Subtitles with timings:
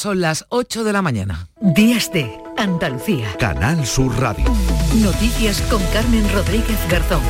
[0.00, 1.48] Son las 8 de la mañana.
[1.60, 3.36] Días de Andalucía.
[3.38, 4.46] Canal Sur Radio.
[4.94, 7.20] Noticias con Carmen Rodríguez Garzón.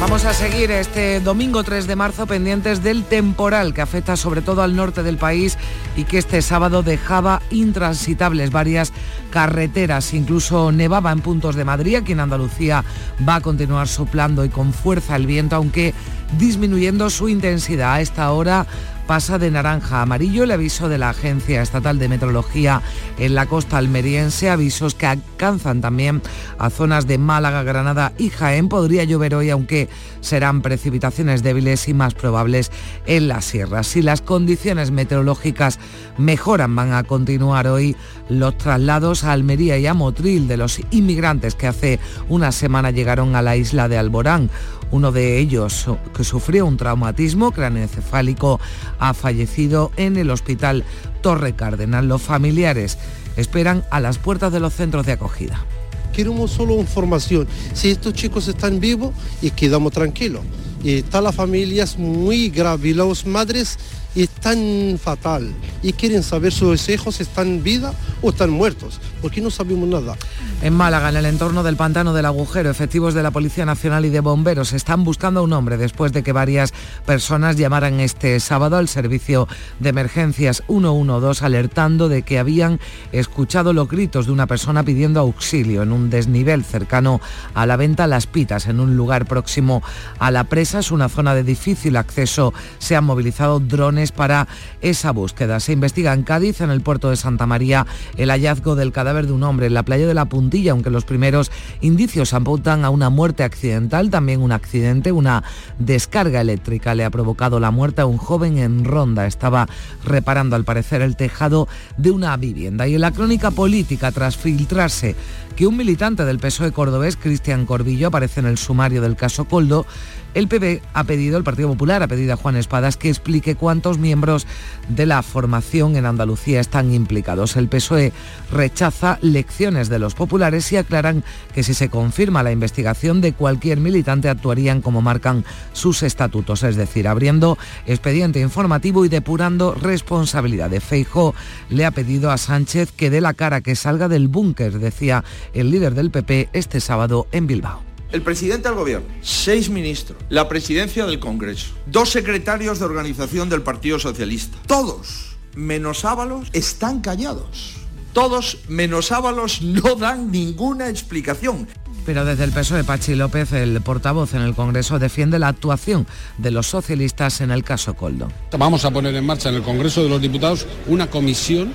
[0.00, 4.62] Vamos a seguir este domingo 3 de marzo pendientes del temporal que afecta sobre todo
[4.62, 5.56] al norte del país
[5.94, 8.92] y que este sábado dejaba intransitables varias
[9.30, 12.82] carreteras, incluso nevaba en puntos de Madrid, aquí en Andalucía
[13.28, 15.94] va a continuar soplando y con fuerza el viento, aunque
[16.38, 17.94] disminuyendo su intensidad.
[17.94, 18.66] A esta hora
[19.10, 22.80] pasa de naranja a amarillo el aviso de la Agencia Estatal de Meteorología
[23.18, 26.22] en la costa almeriense, avisos que alcanzan también
[26.60, 28.68] a zonas de Málaga, Granada y Jaén.
[28.68, 29.88] Podría llover hoy, aunque
[30.20, 32.70] serán precipitaciones débiles y más probables
[33.04, 33.88] en las sierras.
[33.88, 35.80] Si las condiciones meteorológicas
[36.16, 37.96] mejoran, van a continuar hoy
[38.28, 41.98] los traslados a Almería y a Motril de los inmigrantes que hace
[42.28, 44.50] una semana llegaron a la isla de Alborán.
[44.90, 45.86] Uno de ellos,
[46.16, 48.60] que sufrió un traumatismo craneoencefálico,
[48.98, 50.84] ha fallecido en el hospital
[51.22, 52.08] Torre Cardenal.
[52.08, 52.98] Los familiares
[53.36, 55.64] esperan a las puertas de los centros de acogida.
[56.12, 57.46] Queremos solo información.
[57.72, 60.42] Si estos chicos están vivos y quedamos tranquilos.
[60.82, 63.78] Y está la familia es muy grave las madres
[64.14, 69.50] están fatal y quieren saber si sus hijos están vida o están muertos, porque no
[69.50, 70.16] sabemos nada.
[70.62, 74.10] En Málaga, en el entorno del pantano del agujero, efectivos de la Policía Nacional y
[74.10, 76.74] de bomberos están buscando a un hombre después de que varias
[77.06, 82.78] personas llamaran este sábado al servicio de emergencias 112 alertando de que habían
[83.12, 87.20] escuchado los gritos de una persona pidiendo auxilio en un desnivel cercano
[87.54, 89.82] a la venta Las Pitas, en un lugar próximo
[90.18, 90.80] a la presa.
[90.80, 92.52] Es una zona de difícil acceso.
[92.78, 94.46] Se han movilizado drones para
[94.82, 95.60] esa búsqueda.
[95.60, 99.32] Se investiga en Cádiz, en el puerto de Santa María, el hallazgo del cadáver de
[99.32, 103.10] un hombre en la playa de la Punta aunque los primeros indicios apuntan a una
[103.10, 105.44] muerte accidental, también un accidente, una
[105.78, 109.26] descarga eléctrica le ha provocado la muerte a un joven en Ronda.
[109.26, 109.68] Estaba
[110.04, 112.88] reparando al parecer el tejado de una vivienda.
[112.88, 115.14] Y en la crónica política, tras filtrarse
[115.56, 119.86] que un militante del PSOE cordobés, Cristian Corbillo, aparece en el sumario del caso Coldo,
[120.34, 123.98] el PP ha pedido, el Partido Popular ha pedido a Juan Espadas que explique cuántos
[123.98, 124.46] miembros
[124.88, 127.56] de la formación en Andalucía están implicados.
[127.56, 128.12] El PSOE
[128.52, 131.24] rechaza lecciones de los populares y aclaran
[131.54, 136.76] que si se confirma la investigación de cualquier militante actuarían como marcan sus estatutos, es
[136.76, 140.82] decir, abriendo expediente informativo y depurando responsabilidades.
[140.82, 141.34] Feijo
[141.68, 145.24] le ha pedido a Sánchez que dé la cara, que salga del búnker, decía
[145.54, 150.48] el líder del PP este sábado en Bilbao el presidente del gobierno, seis ministros, la
[150.48, 154.58] presidencia del Congreso, dos secretarios de organización del Partido Socialista.
[154.66, 157.74] Todos, menos Ábalos, están callados.
[158.12, 161.68] Todos, menos Ábalos, no dan ninguna explicación.
[162.06, 166.06] Pero desde el PSOE, Pachi López, el portavoz en el Congreso, defiende la actuación
[166.38, 168.32] de los socialistas en el caso Coldo.
[168.58, 171.72] Vamos a poner en marcha en el Congreso de los Diputados una comisión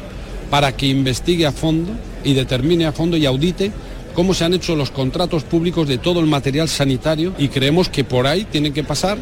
[0.50, 1.92] para que investigue a fondo
[2.24, 3.72] y determine a fondo y audite
[4.16, 8.04] cómo se han hecho los contratos públicos de todo el material sanitario y creemos que
[8.04, 9.18] por ahí tienen que pasar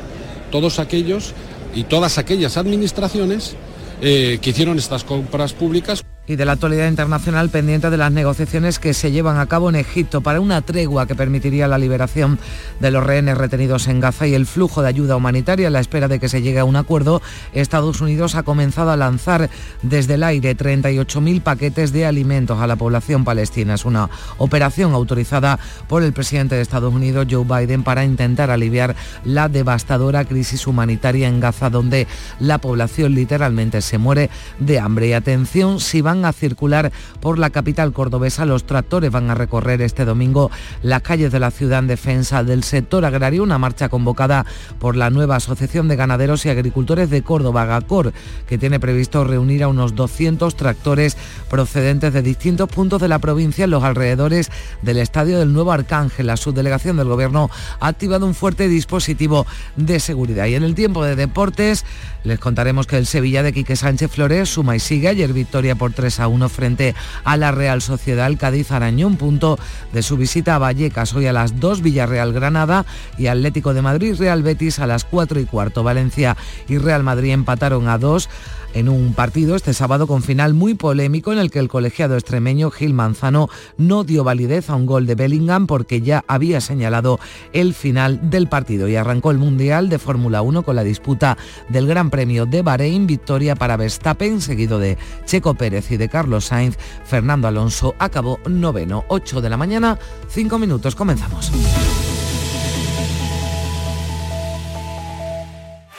[0.52, 1.34] todos aquellos
[1.76, 3.56] y todas aquellas administraciones
[4.02, 8.80] eh, que hicieron estas compras públicas y de la actualidad internacional pendiente de las negociaciones
[8.80, 12.40] que se llevan a cabo en Egipto para una tregua que permitiría la liberación
[12.80, 15.68] de los rehenes retenidos en Gaza y el flujo de ayuda humanitaria.
[15.68, 18.98] A la espera de que se llegue a un acuerdo, Estados Unidos ha comenzado a
[18.98, 19.50] lanzar
[19.82, 23.74] desde el aire 38.000 paquetes de alimentos a la población palestina.
[23.74, 25.60] Es una operación autorizada
[25.90, 28.96] por el presidente de Estados Unidos, Joe Biden, para intentar aliviar
[29.26, 32.08] la devastadora crisis humanitaria en Gaza, donde
[32.40, 34.30] la población literalmente se muere
[34.60, 35.08] de hambre.
[35.08, 38.46] Y atención, si van a circular por la capital cordobesa.
[38.46, 40.52] Los tractores van a recorrer este domingo
[40.82, 44.46] las calles de la ciudad en defensa del sector agrario, una marcha convocada
[44.80, 48.14] por la nueva Asociación de Ganaderos y Agricultores de Córdoba, GACOR,
[48.48, 51.18] que tiene previsto reunir a unos 200 tractores
[51.50, 56.28] procedentes de distintos puntos de la provincia en los alrededores del Estadio del Nuevo Arcángel.
[56.28, 60.46] La subdelegación del Gobierno ha activado un fuerte dispositivo de seguridad.
[60.46, 61.86] Y en el tiempo de deportes
[62.24, 65.94] les contaremos que el Sevilla de Quique Sánchez Flores suma y sigue ayer victoria por
[65.94, 68.32] 3 a 1 frente a la Real Sociedad.
[68.38, 69.60] Cádiz arañó un punto
[69.92, 72.86] de su visita a Vallecas hoy a las 2 Villarreal Granada
[73.18, 75.84] y Atlético de Madrid Real Betis a las 4 y cuarto.
[75.84, 76.38] Valencia
[76.68, 78.30] y Real Madrid empataron a 2
[78.74, 82.72] en un partido este sábado con final muy polémico en el que el colegiado extremeño
[82.72, 87.20] Gil Manzano no dio validez a un gol de Bellingham porque ya había señalado
[87.54, 91.38] el final del partido y arrancó el Mundial de Fórmula 1 con la disputa
[91.70, 96.46] del Gran Premio de Bahrein, victoria para Verstappen, seguido de Checo Pérez y de Carlos
[96.46, 96.78] Sainz.
[97.06, 99.98] Fernando Alonso acabó noveno, 8 de la mañana,
[100.30, 101.52] 5 minutos, comenzamos.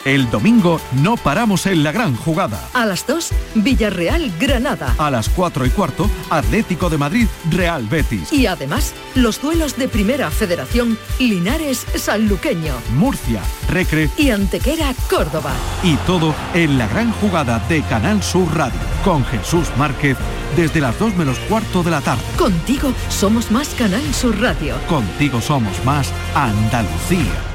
[0.05, 2.69] El domingo no paramos en la gran jugada.
[2.73, 4.93] A las 2, Villarreal Granada.
[4.99, 8.31] A las 4 y cuarto, Atlético de Madrid Real Betis.
[8.31, 12.75] Y además, los duelos de Primera Federación Linares Sanluqueño.
[12.91, 15.53] Murcia, Recre y Antequera Córdoba.
[15.81, 20.17] Y todo en la gran jugada de Canal Sur Radio con Jesús Márquez
[20.55, 22.21] desde las 2 menos cuarto de la tarde.
[22.37, 24.75] Contigo somos más Canal Sur Radio.
[24.87, 27.54] Contigo somos más Andalucía.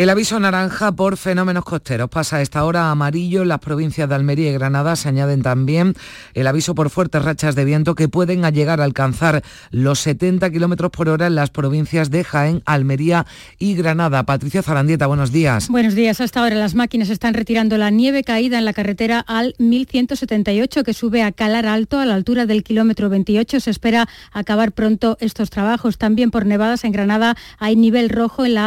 [0.00, 4.08] El aviso naranja por fenómenos costeros pasa a esta hora a amarillo en las provincias
[4.08, 4.96] de Almería y Granada.
[4.96, 5.92] Se añaden también
[6.32, 10.90] el aviso por fuertes rachas de viento que pueden llegar a alcanzar los 70 kilómetros
[10.90, 13.26] por hora en las provincias de Jaén, Almería
[13.58, 14.22] y Granada.
[14.22, 15.68] Patricia Zarandieta, buenos días.
[15.68, 16.22] Buenos días.
[16.22, 20.94] Hasta ahora las máquinas están retirando la nieve caída en la carretera al 1178 que
[20.94, 23.60] sube a Calar Alto a la altura del kilómetro 28.
[23.60, 25.98] Se espera acabar pronto estos trabajos.
[25.98, 28.66] También por nevadas en Granada hay nivel rojo en la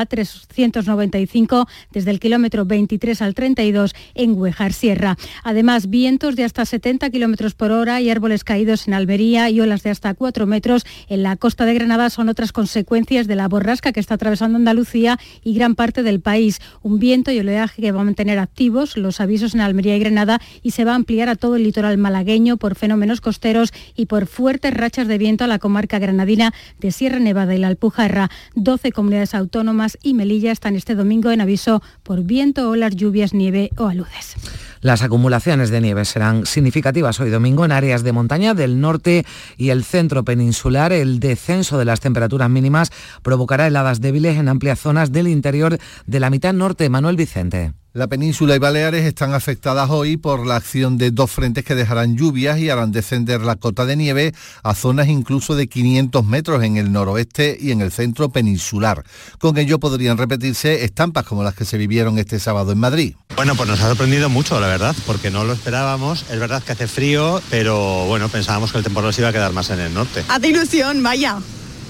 [1.28, 5.18] A390 desde el kilómetro 23 al 32 en Huejar Sierra.
[5.44, 9.84] Además, vientos de hasta 70 kilómetros por hora y árboles caídos en Almería y olas
[9.84, 13.92] de hasta 4 metros en la costa de Granada son otras consecuencias de la borrasca
[13.92, 16.60] que está atravesando Andalucía y gran parte del país.
[16.82, 20.40] Un viento y oleaje que va a mantener activos los avisos en Almería y Granada
[20.62, 24.28] y se va a ampliar a todo el litoral malagueño por fenómenos costeros y por
[24.28, 28.30] fuertes rachas de viento a la comarca granadina de Sierra Nevada y la Alpujarra.
[28.56, 33.70] 12 comunidades autónomas y Melilla están este domingo en aviso por viento, olas, lluvias, nieve
[33.78, 34.36] o aludes.
[34.82, 39.26] Las acumulaciones de nieve serán significativas hoy domingo en áreas de montaña del norte
[39.58, 40.92] y el centro peninsular.
[40.92, 46.20] El descenso de las temperaturas mínimas provocará heladas débiles en amplias zonas del interior de
[46.20, 46.90] la mitad norte.
[46.90, 47.74] Manuel Vicente.
[47.96, 52.18] La península y Baleares están afectadas hoy por la acción de dos frentes que dejarán
[52.18, 56.78] lluvias y harán descender la cota de nieve a zonas incluso de 500 metros en
[56.78, 59.04] el noroeste y en el centro peninsular.
[59.38, 63.14] Con ello podrían repetirse estampas como las que se vivieron este sábado en Madrid.
[63.36, 66.26] Bueno, pues nos ha sorprendido mucho, la verdad, porque no lo esperábamos.
[66.32, 69.54] Es verdad que hace frío, pero bueno, pensábamos que el temporal se iba a quedar
[69.54, 70.24] más en el norte.
[70.30, 71.38] Hace ilusión, vaya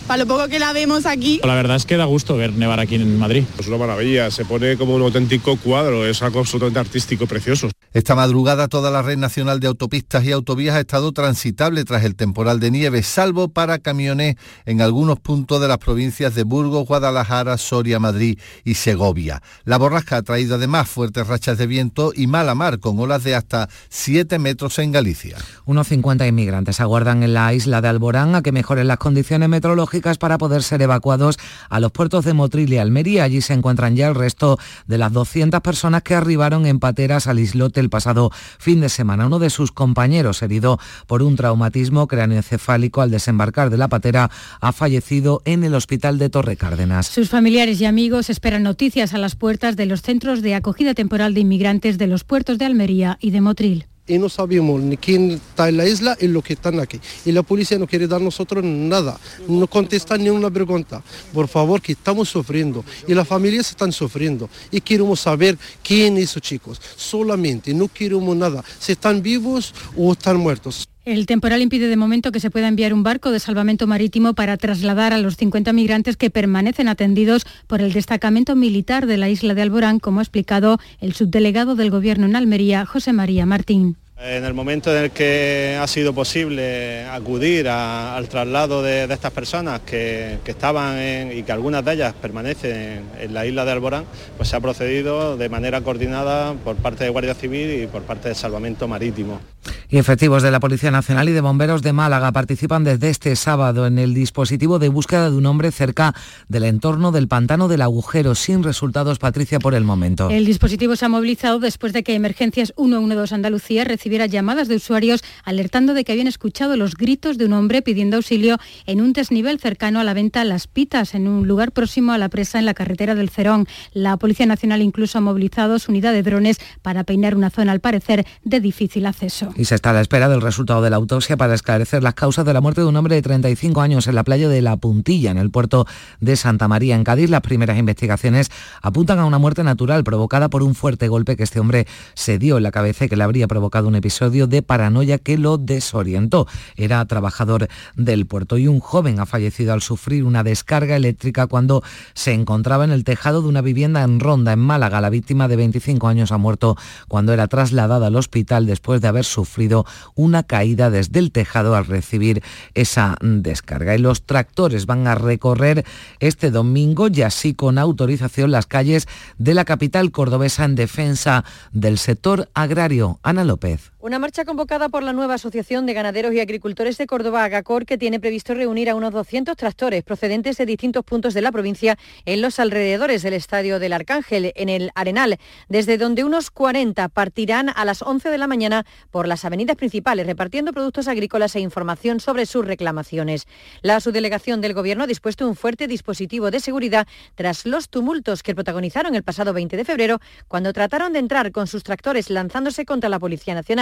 [0.07, 1.39] para lo poco que la vemos aquí.
[1.44, 3.44] La verdad es que da gusto ver nevar aquí en Madrid.
[3.57, 7.69] Es una maravilla, se pone como un auténtico cuadro, es algo absolutamente artístico, precioso.
[7.94, 12.15] Esta madrugada toda la red nacional de autopistas y autovías ha estado transitable tras el
[12.15, 14.35] temporal de nieve, salvo para camiones
[14.65, 19.41] en algunos puntos de las provincias de Burgos, Guadalajara, Soria, Madrid y Segovia.
[19.63, 23.35] La borrasca ha traído además fuertes rachas de viento y mala mar con olas de
[23.35, 25.38] hasta 7 metros en Galicia.
[25.65, 29.93] Unos 50 inmigrantes aguardan en la isla de Alborán a que mejoren las condiciones meteorológicas
[30.19, 31.38] para poder ser evacuados
[31.69, 33.24] a los puertos de Motril y Almería.
[33.24, 34.57] Allí se encuentran ya el resto
[34.88, 39.28] de las 200 personas que arribaron en pateras al islote el pasado fin de semana.
[39.28, 44.72] Uno de sus compañeros, herido por un traumatismo cráneoencefálico al desembarcar de la patera, ha
[44.72, 47.07] fallecido en el hospital de Torre Cárdenas.
[47.07, 51.34] Sus familiares y amigos esperan noticias a las puertas de los centros de acogida temporal
[51.34, 55.31] de inmigrantes de los puertos de Almería y de Motril y no sabemos ni quién
[55.31, 57.00] está en la isla y lo que están aquí.
[57.25, 61.01] Y la policía no quiere dar nosotros nada, no contesta ni una pregunta.
[61.33, 66.33] Por favor, que estamos sufriendo y las familias están sufriendo y queremos saber quién es
[66.41, 66.81] chicos.
[66.95, 70.88] Solamente, no queremos nada, si están vivos o están muertos.
[71.05, 74.55] El temporal impide de momento que se pueda enviar un barco de salvamento marítimo para
[74.55, 79.53] trasladar a los 50 migrantes que permanecen atendidos por el destacamento militar de la isla
[79.53, 83.97] de Alborán, como ha explicado el subdelegado del Gobierno en Almería, José María Martín.
[84.25, 89.81] En el momento en el que ha sido posible acudir al traslado de, estas personas
[89.81, 90.97] que, estaban
[91.33, 94.06] y que algunas de ellas permanecen en la isla de Alborán,
[94.37, 98.30] pues se ha procedido de manera coordinada por parte de Guardia Civil y por parte
[98.30, 99.42] de Salvamento Marítimo.
[99.89, 103.85] Y efectivos de la Policía Nacional y de Bomberos de Málaga participan desde este sábado
[103.85, 106.15] en el dispositivo de búsqueda de un hombre cerca
[106.47, 110.30] del entorno del pantano del agujero, sin resultados, Patricia, por el momento.
[110.30, 113.83] El dispositivo se ha movilizado después de que Emergencias 112 Andalucía
[114.29, 118.57] llamadas de usuarios alertando de que habían escuchado los gritos de un hombre pidiendo auxilio
[118.85, 122.29] en un desnivel cercano a la venta Las Pitas, en un lugar próximo a la
[122.29, 123.67] presa en la carretera del Cerón.
[123.93, 127.79] La Policía Nacional incluso ha movilizado su unidad de drones para peinar una zona, al
[127.79, 129.53] parecer, de difícil acceso.
[129.55, 132.45] Y se está a la espera del resultado de la autopsia para esclarecer las causas
[132.45, 135.31] de la muerte de un hombre de 35 años en la playa de La Puntilla,
[135.31, 135.85] en el puerto
[136.19, 137.29] de Santa María, en Cádiz.
[137.29, 138.49] Las primeras investigaciones
[138.81, 142.57] apuntan a una muerte natural provocada por un fuerte golpe que este hombre se dio
[142.57, 146.45] en la cabeza y que le habría provocado un episodio de paranoia que lo desorientó.
[146.76, 151.83] Era trabajador del puerto y un joven ha fallecido al sufrir una descarga eléctrica cuando
[152.14, 155.00] se encontraba en el tejado de una vivienda en Ronda, en Málaga.
[155.00, 156.76] La víctima de 25 años ha muerto
[157.07, 161.86] cuando era trasladada al hospital después de haber sufrido una caída desde el tejado al
[161.86, 162.44] recibir
[162.74, 163.95] esa descarga.
[163.95, 165.86] Y los tractores van a recorrer
[166.19, 169.07] este domingo, ya sí con autorización, las calles
[169.38, 173.19] de la capital cordobesa en defensa del sector agrario.
[173.24, 173.82] Ana López.
[173.99, 177.97] Una marcha convocada por la nueva Asociación de Ganaderos y Agricultores de Córdoba, Agacor, que
[177.97, 182.42] tiene previsto reunir a unos 200 tractores procedentes de distintos puntos de la provincia en
[182.42, 185.37] los alrededores del Estadio del Arcángel, en el Arenal,
[185.69, 190.25] desde donde unos 40 partirán a las 11 de la mañana por las avenidas principales,
[190.25, 193.47] repartiendo productos agrícolas e información sobre sus reclamaciones.
[193.81, 198.56] La subdelegación del Gobierno ha dispuesto un fuerte dispositivo de seguridad tras los tumultos que
[198.56, 203.09] protagonizaron el pasado 20 de febrero, cuando trataron de entrar con sus tractores lanzándose contra
[203.09, 203.72] la Policía Nacional.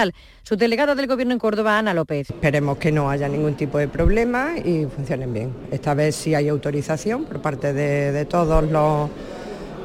[0.44, 2.30] Su delegado del Gobierno en Córdoba, Ana López.
[2.30, 5.54] Esperemos que no haya ningún tipo de problema y funcionen bien.
[5.72, 9.10] Esta vez sí hay autorización por parte de, todos los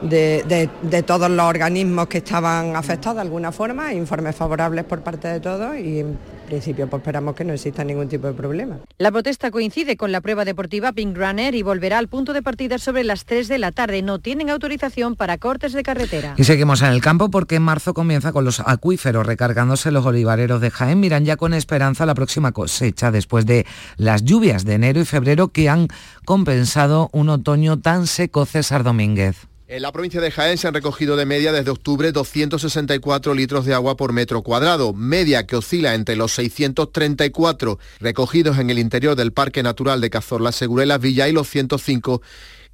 [0.03, 5.41] de, todos los organismos que estaban afectados de alguna forma, informes favorables por parte de
[5.41, 6.05] todos y
[6.47, 8.79] principio pues esperamos que no exista ningún tipo de problema.
[8.99, 12.79] La protesta coincide con la prueba deportiva Pink Runner y volverá al punto de partida
[12.79, 14.03] sobre las 3 de la tarde.
[14.03, 16.35] No tienen autorización para cortes de carretera.
[16.37, 20.61] Y seguimos en el campo porque en marzo comienza con los acuíferos recargándose los olivareros
[20.61, 21.01] de Jaén.
[21.01, 25.49] Miran ya con esperanza la próxima cosecha después de las lluvias de enero y febrero
[25.49, 25.89] que han
[26.25, 29.49] compensado un otoño tan seco César Domínguez.
[29.69, 33.75] En la provincia de Jaén se han recogido de media desde octubre 264 litros de
[33.75, 39.33] agua por metro cuadrado, media que oscila entre los 634 recogidos en el interior del
[39.33, 42.23] Parque Natural de Cazorla Segurelas Villa y los 105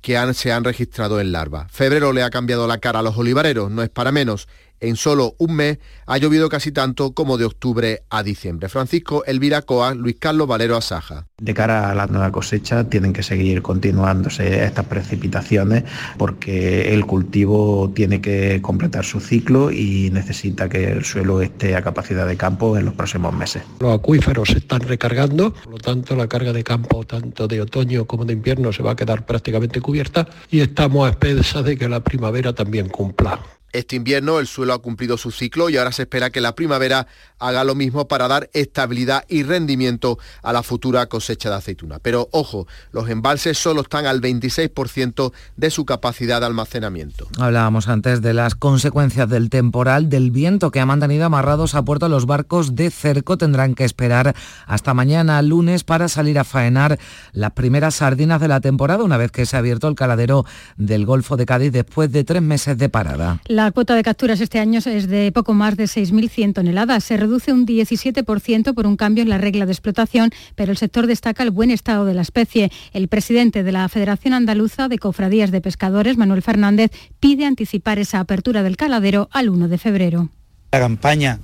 [0.03, 1.67] que se han registrado en larva.
[1.71, 4.47] Febrero le ha cambiado la cara a los olivareros, no es para menos
[4.83, 8.69] en solo un mes ha llovido casi tanto como de octubre a diciembre.
[8.69, 11.27] Francisco Elvira Coa, Luis Carlos Valero Asaja.
[11.41, 15.85] De cara a la nueva cosecha tienen que seguir continuándose estas precipitaciones
[16.19, 21.83] porque el cultivo tiene que completar su ciclo y necesita que el suelo esté a
[21.83, 23.63] capacidad de campo en los próximos meses.
[23.81, 28.05] Los acuíferos se están recargando, por lo tanto la carga de campo tanto de otoño
[28.07, 31.89] como de invierno se va a quedar prácticamente cubierta y estamos a expensas de que
[31.89, 33.41] la primavera también cumpla.
[33.73, 37.07] Este invierno el suelo ha cumplido su ciclo y ahora se espera que la primavera
[37.39, 41.99] haga lo mismo para dar estabilidad y rendimiento a la futura cosecha de aceituna.
[41.99, 47.29] Pero ojo, los embalses solo están al 26% de su capacidad de almacenamiento.
[47.39, 52.09] Hablábamos antes de las consecuencias del temporal, del viento que ha mantenido amarrados a puerto
[52.09, 53.39] los barcos de cerco.
[53.39, 54.35] Tendrán que esperar
[54.67, 56.99] hasta mañana lunes para salir a faenar
[57.33, 60.45] las primeras sardinas de la temporada una vez que se ha abierto el caladero
[60.77, 63.41] del Golfo de Cádiz después de tres meses de parada.
[63.71, 67.05] Cuota de capturas este año es de poco más de 6.100 toneladas.
[67.05, 71.07] Se reduce un 17% por un cambio en la regla de explotación, pero el sector
[71.07, 72.73] destaca el buen estado de la especie.
[72.93, 76.91] El presidente de la Federación Andaluza de Cofradías de Pescadores, Manuel Fernández,
[77.21, 80.31] pide anticipar esa apertura del caladero al 1 de febrero.
[80.73, 81.39] La campaña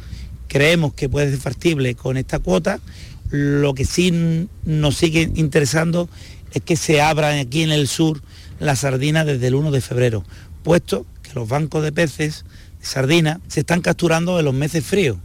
[0.49, 2.81] creemos que puede ser factible con esta cuota.
[3.31, 6.09] Lo que sí nos sigue interesando
[6.53, 8.23] es que se abran aquí en el sur
[8.59, 10.25] las sardinas desde el 1 de febrero,
[10.63, 11.07] puesto
[11.39, 12.45] los bancos de peces,
[12.81, 15.19] de sardina, se están capturando en los meses fríos.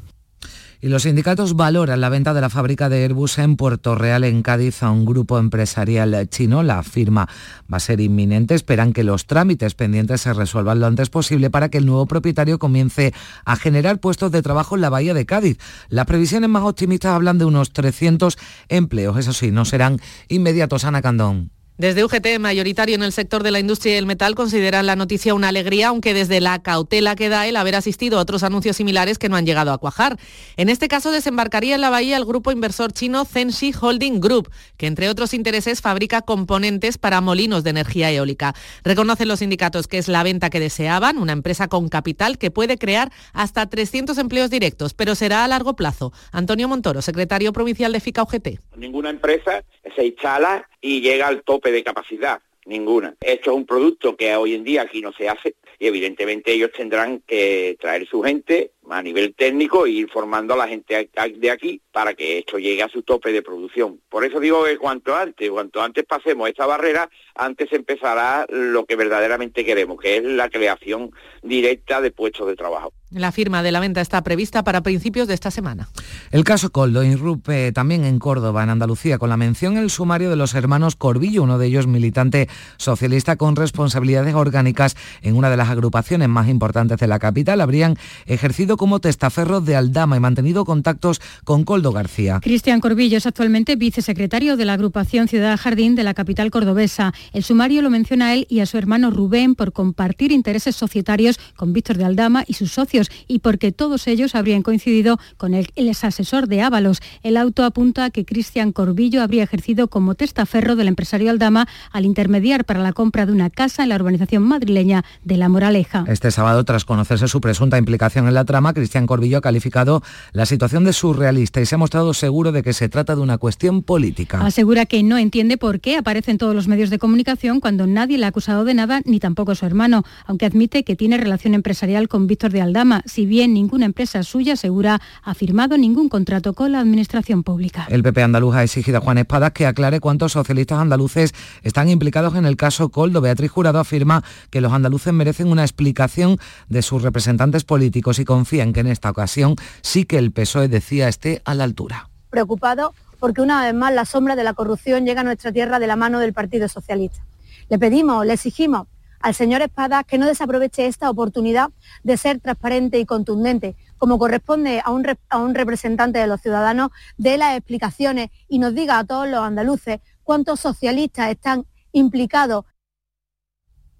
[0.79, 4.43] Y los sindicatos valoran la venta de la fábrica de Airbus en Puerto Real, en
[4.43, 6.61] Cádiz, a un grupo empresarial chino.
[6.61, 7.27] La firma
[7.71, 8.53] va a ser inminente.
[8.53, 12.59] Esperan que los trámites pendientes se resuelvan lo antes posible para que el nuevo propietario
[12.59, 13.13] comience
[13.45, 15.57] a generar puestos de trabajo en la bahía de Cádiz.
[15.87, 19.17] Las previsiones más optimistas hablan de unos 300 empleos.
[19.17, 20.83] Eso sí, no serán inmediatos.
[20.83, 21.49] Ana Candón.
[21.75, 25.33] Desde UGT, mayoritario en el sector de la industria y el metal, consideran la noticia
[25.33, 29.17] una alegría, aunque desde la cautela que da el haber asistido a otros anuncios similares
[29.17, 30.19] que no han llegado a cuajar.
[30.55, 34.85] En este caso, desembarcaría en la bahía el grupo inversor chino Zenshi Holding Group, que
[34.85, 38.53] entre otros intereses fabrica componentes para molinos de energía eólica.
[38.83, 42.77] Reconocen los sindicatos que es la venta que deseaban, una empresa con capital que puede
[42.77, 46.13] crear hasta 300 empleos directos, pero será a largo plazo.
[46.31, 48.59] Antonio Montoro, secretario provincial de FICA UGT.
[48.77, 49.63] Ninguna empresa
[49.95, 53.15] se instala y llega al tope de capacidad, ninguna.
[53.21, 56.71] Esto es un producto que hoy en día aquí no se hace y evidentemente ellos
[56.71, 61.51] tendrán que traer su gente a nivel técnico e ir formando a la gente de
[61.51, 64.01] aquí para que esto llegue a su tope de producción.
[64.09, 68.95] Por eso digo que cuanto antes, cuanto antes pasemos esta barrera, antes empezará lo que
[68.95, 71.11] verdaderamente queremos, que es la creación
[71.43, 72.91] directa de puestos de trabajo.
[73.11, 75.87] La firma de la venta está prevista para principios de esta semana.
[76.31, 80.31] El caso Coldo irrumpe también en Córdoba, en Andalucía, con la mención en el sumario
[80.31, 85.57] de los hermanos Corbillo, uno de ellos militante socialista con responsabilidades orgánicas en una de
[85.57, 87.61] las agrupaciones más importantes de la capital.
[87.61, 92.39] Habrían ejercido como testaferros de Aldama y mantenido contactos con Coldo Coldo García.
[92.41, 97.13] Cristian Corbillo es actualmente vicesecretario de la agrupación Ciudad Jardín de la capital cordobesa.
[97.33, 101.37] El sumario lo menciona a él y a su hermano Rubén por compartir intereses societarios
[101.57, 105.71] con Víctor de Aldama y sus socios y porque todos ellos habrían coincidido con el,
[105.75, 107.01] el asesor de Ábalos.
[107.21, 112.05] El auto apunta a que Cristian Corbillo habría ejercido como testaferro del empresario Aldama al
[112.05, 116.05] intermediar para la compra de una casa en la urbanización madrileña de La Moraleja.
[116.07, 120.45] Este sábado, tras conocerse su presunta implicación en la trama, Cristian Corbillo ha calificado la
[120.45, 123.81] situación de surrealista y se ha mostrado seguro de que se trata de una cuestión
[123.81, 124.39] política.
[124.45, 128.19] Asegura que no entiende por qué aparece en todos los medios de comunicación cuando nadie
[128.19, 132.07] le ha acusado de nada, ni tampoco su hermano, aunque admite que tiene relación empresarial
[132.09, 136.73] con Víctor de Aldama, si bien ninguna empresa suya, asegura, ha firmado ningún contrato con
[136.73, 137.87] la administración pública.
[137.89, 142.35] El PP andaluz ha exigido a Juan Espadas que aclare cuántos socialistas andaluces están implicados
[142.35, 143.19] en el caso Coldo.
[143.19, 146.37] Beatriz Jurado afirma que los andaluces merecen una explicación
[146.69, 150.67] de sus representantes políticos y confía en que en esta ocasión sí que el PSOE
[150.67, 152.09] decía esté a la altura.
[152.29, 155.87] Preocupado porque una vez más la sombra de la corrupción llega a nuestra tierra de
[155.87, 157.23] la mano del Partido Socialista.
[157.69, 158.87] Le pedimos, le exigimos
[159.19, 161.69] al señor Espadas que no desaproveche esta oportunidad
[162.03, 166.91] de ser transparente y contundente, como corresponde a un, a un representante de los ciudadanos,
[167.17, 172.65] de las explicaciones y nos diga a todos los andaluces cuántos socialistas están implicados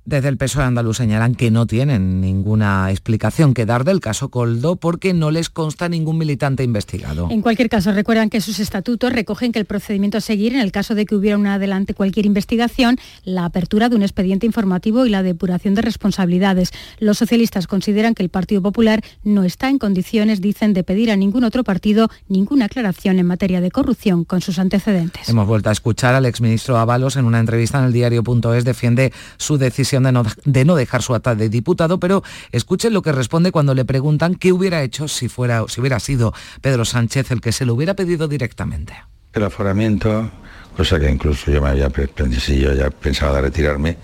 [0.05, 4.75] desde el PSOE andaluz señalan que no tienen ninguna explicación que dar del caso Coldo
[4.75, 7.27] porque no les consta ningún militante investigado.
[7.31, 10.73] En cualquier caso, recuerdan que sus estatutos recogen que el procedimiento a seguir en el
[10.73, 15.09] caso de que hubiera una adelante cualquier investigación, la apertura de un expediente informativo y
[15.09, 16.71] la depuración de responsabilidades.
[16.99, 21.15] Los socialistas consideran que el Partido Popular no está en condiciones, dicen, de pedir a
[21.15, 25.29] ningún otro partido ninguna aclaración en materia de corrupción con sus antecedentes.
[25.29, 29.57] Hemos vuelto a escuchar al exministro Ábalos en una entrevista en el diario.es defiende su
[29.57, 33.51] decisión de no, de no, dejar su acta de diputado, pero escuchen lo que responde
[33.51, 37.51] cuando le preguntan qué hubiera hecho si, fuera, si hubiera sido Pedro Sánchez el que
[37.51, 38.93] se lo hubiera pedido directamente.
[39.33, 40.29] El aforamiento,
[40.75, 41.91] cosa que incluso yo me había
[42.39, 43.97] si yo ya pensaba de retirarme,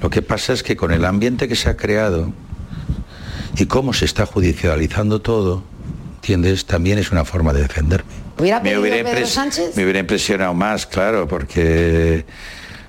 [0.00, 2.32] lo que pasa es que con el ambiente que se ha creado
[3.56, 5.62] y cómo se está judicializando todo,
[6.16, 6.66] ¿entiendes?
[6.66, 8.10] También es una forma de defenderme.
[8.38, 9.76] ¿Hubiera me, hubiera Pedro Sánchez?
[9.76, 12.24] me hubiera impresionado más, claro, porque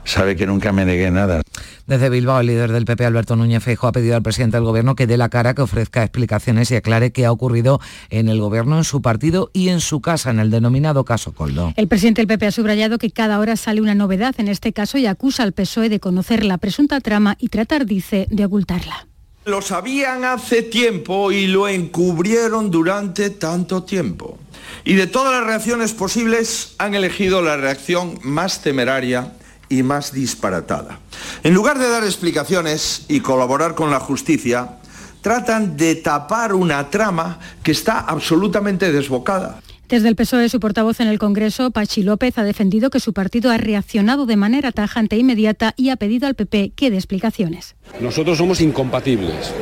[0.05, 1.41] sabe que nunca me negué nada.
[1.85, 4.95] Desde Bilbao, el líder del PP, Alberto Núñez Feijóo, ha pedido al presidente del Gobierno
[4.95, 8.77] que dé la cara, que ofrezca explicaciones y aclare qué ha ocurrido en el Gobierno,
[8.77, 11.73] en su partido y en su casa, en el denominado caso Coldo.
[11.75, 14.97] El presidente del PP ha subrayado que cada hora sale una novedad en este caso
[14.97, 19.07] y acusa al PSOE de conocer la presunta trama y tratar, dice, de ocultarla.
[19.43, 24.37] Lo sabían hace tiempo y lo encubrieron durante tanto tiempo.
[24.85, 29.33] Y de todas las reacciones posibles han elegido la reacción más temeraria
[29.77, 30.99] y más disparatada.
[31.43, 34.77] En lugar de dar explicaciones y colaborar con la justicia,
[35.21, 39.61] tratan de tapar una trama que está absolutamente desbocada.
[39.89, 43.51] Desde el PSOE, su portavoz en el Congreso, Pachi López, ha defendido que su partido
[43.51, 47.75] ha reaccionado de manera tajante e inmediata y ha pedido al PP que dé explicaciones.
[47.99, 49.53] Nosotros somos incompatibles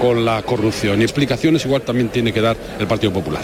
[0.00, 3.42] con la corrupción y explicaciones igual también tiene que dar el Partido Popular.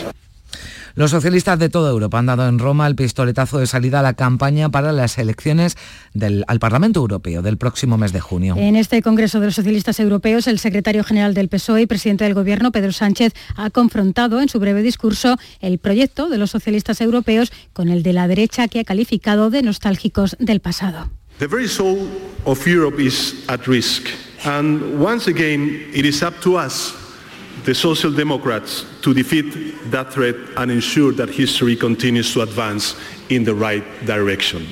[0.94, 4.14] Los socialistas de toda Europa han dado en Roma el pistoletazo de salida a la
[4.14, 5.76] campaña para las elecciones
[6.14, 8.54] del, al Parlamento Europeo del próximo mes de junio.
[8.56, 12.34] En este Congreso de los Socialistas Europeos, el secretario general del PSOE y presidente del
[12.34, 17.52] Gobierno, Pedro Sánchez, ha confrontado en su breve discurso el proyecto de los socialistas europeos
[17.72, 21.10] con el de la derecha que ha calificado de nostálgicos del pasado.
[21.38, 22.08] The very soul
[22.44, 24.08] of Europe is at risk.
[24.44, 26.99] And once again, it is up to us
[27.64, 32.96] the Social Democrats to defeat that threat and ensure that history continues to advance
[33.28, 34.66] in the right direction.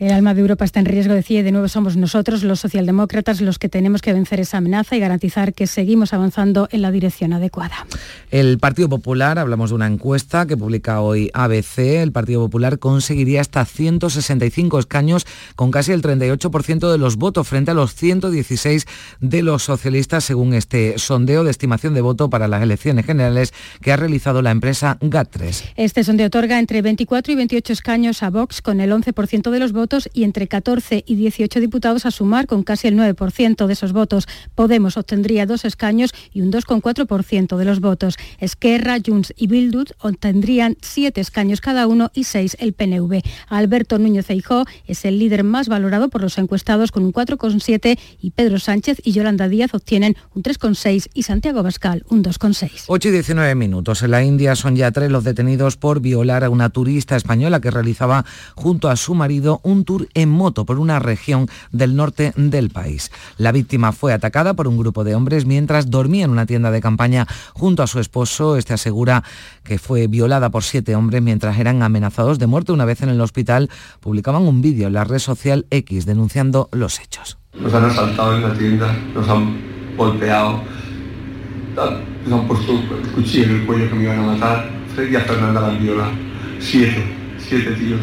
[0.00, 3.42] El alma de Europa está en riesgo, decía, y de nuevo somos nosotros, los socialdemócratas,
[3.42, 7.34] los que tenemos que vencer esa amenaza y garantizar que seguimos avanzando en la dirección
[7.34, 7.86] adecuada.
[8.30, 13.42] El Partido Popular, hablamos de una encuesta que publica hoy ABC, el Partido Popular conseguiría
[13.42, 18.86] hasta 165 escaños con casi el 38% de los votos frente a los 116
[19.20, 23.92] de los socialistas, según este sondeo de estimación de voto para las elecciones generales que
[23.92, 25.72] ha realizado la empresa GAT3.
[25.76, 29.72] Este sondeo otorga entre 24 y 28 escaños a Vox con el 11% de los
[29.72, 33.92] votos y entre 14 y 18 diputados a sumar con casi el 9% de esos
[33.92, 34.28] votos.
[34.54, 38.16] Podemos obtendría dos escaños y un 2,4% de los votos.
[38.38, 43.22] Esquerra, Junts y Bildut obtendrían siete escaños cada uno y seis el PNV.
[43.48, 48.30] Alberto Núñez Feijó es el líder más valorado por los encuestados con un 4,7 y
[48.30, 52.84] Pedro Sánchez y Yolanda Díaz obtienen un 3,6 y Santiago Bascal un 2,6.
[52.86, 54.02] 8 y 19 minutos.
[54.02, 57.70] En la India son ya tres los detenidos por violar a una turista española que
[57.70, 58.24] realizaba
[58.54, 62.68] junto a su marido un un tour en moto por una región del norte del
[62.68, 63.10] país.
[63.38, 66.82] La víctima fue atacada por un grupo de hombres mientras dormía en una tienda de
[66.82, 68.56] campaña junto a su esposo.
[68.56, 69.24] Este asegura
[69.64, 72.72] que fue violada por siete hombres mientras eran amenazados de muerte.
[72.72, 77.00] Una vez en el hospital publicaban un vídeo en la red social X denunciando los
[77.00, 77.38] hechos.
[77.58, 80.62] Nos han asaltado en la tienda, nos han golpeado,
[82.26, 82.72] nos han puesto
[83.14, 84.70] cuchillo en el cuello que me iban a matar.
[84.94, 86.10] Freddy a Fernanda la viola.
[86.58, 87.02] Siete,
[87.38, 88.00] siete tíos.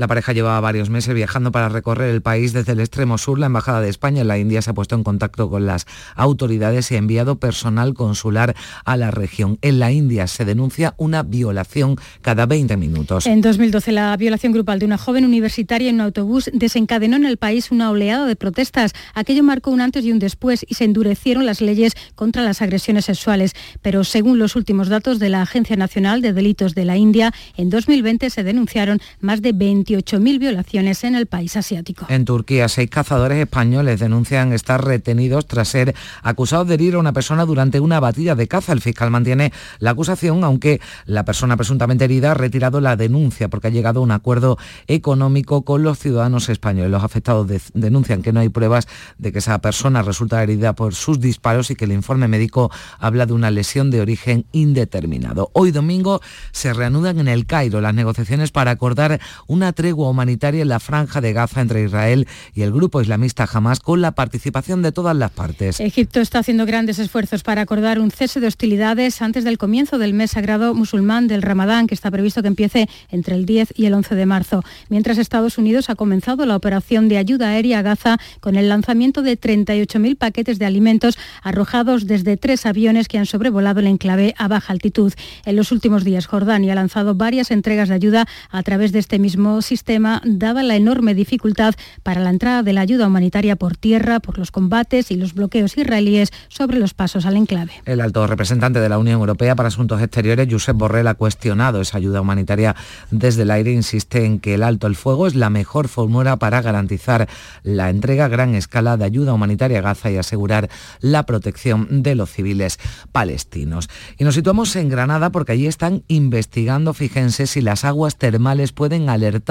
[0.00, 3.38] La pareja llevaba varios meses viajando para recorrer el país desde el extremo sur.
[3.38, 6.90] La Embajada de España en la India se ha puesto en contacto con las autoridades
[6.90, 9.58] y ha enviado personal consular a la región.
[9.60, 13.26] En la India se denuncia una violación cada 20 minutos.
[13.26, 17.36] En 2012 la violación grupal de una joven universitaria en un autobús desencadenó en el
[17.36, 18.92] país una oleada de protestas.
[19.12, 23.04] Aquello marcó un antes y un después y se endurecieron las leyes contra las agresiones
[23.04, 23.52] sexuales.
[23.82, 27.68] Pero según los últimos datos de la Agencia Nacional de Delitos de la India, en
[27.68, 32.06] 2020 se denunciaron más de 20 28.000 violaciones en el país asiático.
[32.08, 37.12] En Turquía, seis cazadores españoles denuncian estar retenidos tras ser acusados de herir a una
[37.12, 38.72] persona durante una batida de caza.
[38.72, 43.68] El fiscal mantiene la acusación, aunque la persona presuntamente herida ha retirado la denuncia porque
[43.68, 46.90] ha llegado a un acuerdo económico con los ciudadanos españoles.
[46.90, 48.86] Los afectados denuncian que no hay pruebas
[49.18, 53.26] de que esa persona resulta herida por sus disparos y que el informe médico habla
[53.26, 55.50] de una lesión de origen indeterminado.
[55.52, 56.20] Hoy domingo
[56.52, 61.22] se reanudan en el Cairo las negociaciones para acordar una tregua humanitaria en la franja
[61.22, 65.30] de Gaza entre Israel y el grupo islamista Hamas con la participación de todas las
[65.30, 65.80] partes.
[65.80, 70.12] Egipto está haciendo grandes esfuerzos para acordar un cese de hostilidades antes del comienzo del
[70.12, 73.94] mes sagrado musulmán del Ramadán, que está previsto que empiece entre el 10 y el
[73.94, 74.62] 11 de marzo.
[74.90, 79.22] Mientras Estados Unidos ha comenzado la operación de ayuda aérea a Gaza con el lanzamiento
[79.22, 84.46] de 38.000 paquetes de alimentos arrojados desde tres aviones que han sobrevolado el enclave a
[84.46, 85.14] baja altitud.
[85.46, 89.18] En los últimos días, Jordania ha lanzado varias entregas de ayuda a través de este
[89.18, 94.18] mismo sistema, dada la enorme dificultad para la entrada de la ayuda humanitaria por tierra,
[94.18, 97.70] por los combates y los bloqueos israelíes sobre los pasos al enclave.
[97.84, 101.98] El alto representante de la Unión Europea para Asuntos Exteriores, Josep Borrell, ha cuestionado esa
[101.98, 102.74] ayuda humanitaria
[103.12, 103.70] desde el aire.
[103.70, 107.28] Insiste en que el alto el fuego es la mejor fórmula para garantizar
[107.62, 112.16] la entrega a gran escala de ayuda humanitaria a Gaza y asegurar la protección de
[112.16, 112.80] los civiles
[113.12, 113.88] palestinos.
[114.18, 119.08] Y nos situamos en Granada porque allí están investigando, fíjense, si las aguas termales pueden
[119.08, 119.49] alertar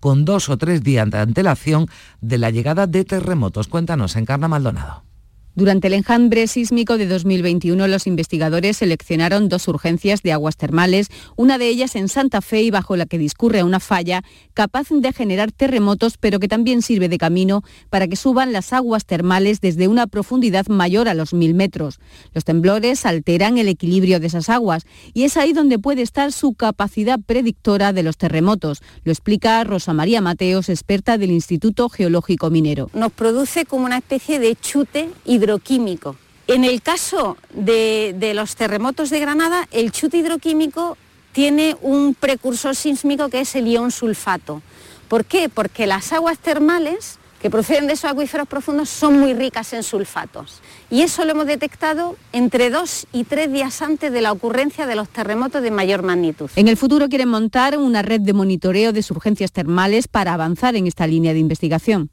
[0.00, 1.86] con dos o tres días de antelación
[2.20, 3.68] de la llegada de terremotos.
[3.68, 5.11] Cuéntanos, Encarna Maldonado.
[5.54, 11.58] Durante el enjambre sísmico de 2021, los investigadores seleccionaron dos urgencias de aguas termales, una
[11.58, 14.22] de ellas en Santa Fe y bajo la que discurre una falla
[14.54, 19.04] capaz de generar terremotos, pero que también sirve de camino para que suban las aguas
[19.04, 22.00] termales desde una profundidad mayor a los mil metros.
[22.32, 26.54] Los temblores alteran el equilibrio de esas aguas y es ahí donde puede estar su
[26.54, 28.80] capacidad predictora de los terremotos.
[29.04, 32.88] Lo explica Rosa María Mateos, experta del Instituto Geológico Minero.
[32.94, 36.16] Nos produce como una especie de chute y hidroquímico.
[36.46, 40.96] En el caso de, de, los terremotos de Granada, el chute hidroquímico
[41.32, 44.62] tiene un precursor sísmico que es el ion sulfato.
[45.08, 45.48] ¿Por qué?
[45.48, 50.60] Porque las aguas termales que proceden de esos acuíferos profundos son muy ricas en sulfatos.
[50.90, 54.94] Y eso lo hemos detectado entre dos y tres días antes de la ocurrencia de
[54.94, 56.48] los terremotos de mayor magnitud.
[56.54, 60.86] En el futuro quieren montar una red de monitoreo de surgencias termales para avanzar en
[60.86, 62.10] esta línea de investigación.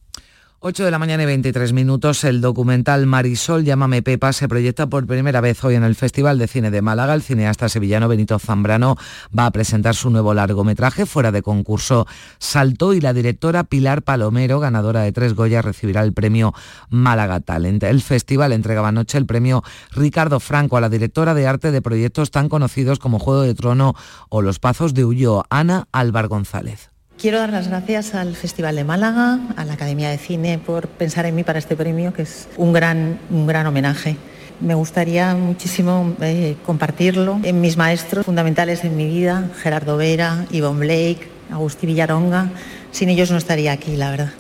[0.62, 5.08] 8 de la mañana y 23 minutos, el documental Marisol Llámame Pepa se proyecta por
[5.08, 7.14] primera vez hoy en el Festival de Cine de Málaga.
[7.14, 8.98] El cineasta sevillano Benito Zambrano
[9.38, 12.08] va a presentar su nuevo largometraje fuera de concurso
[12.40, 16.54] Salto y la directora Pilar Palomero, ganadora de tres Goya, recibirá el premio
[16.90, 17.84] Málaga Talent.
[17.84, 22.32] El festival entregaba anoche el premio Ricardo Franco a la directora de arte de proyectos
[22.32, 23.96] tan conocidos como Juego de Trono
[24.28, 26.90] o Los Pazos de Ulloa, Ana Álvar González.
[27.20, 31.26] Quiero dar las gracias al Festival de Málaga, a la Academia de Cine por pensar
[31.26, 34.16] en mí para este premio, que es un gran, un gran homenaje.
[34.62, 40.80] Me gustaría muchísimo eh, compartirlo en mis maestros fundamentales en mi vida, Gerardo Vera, Yvonne
[40.80, 42.52] Blake, Agustín Villaronga.
[42.92, 44.32] Sin ellos no estaría aquí, la verdad.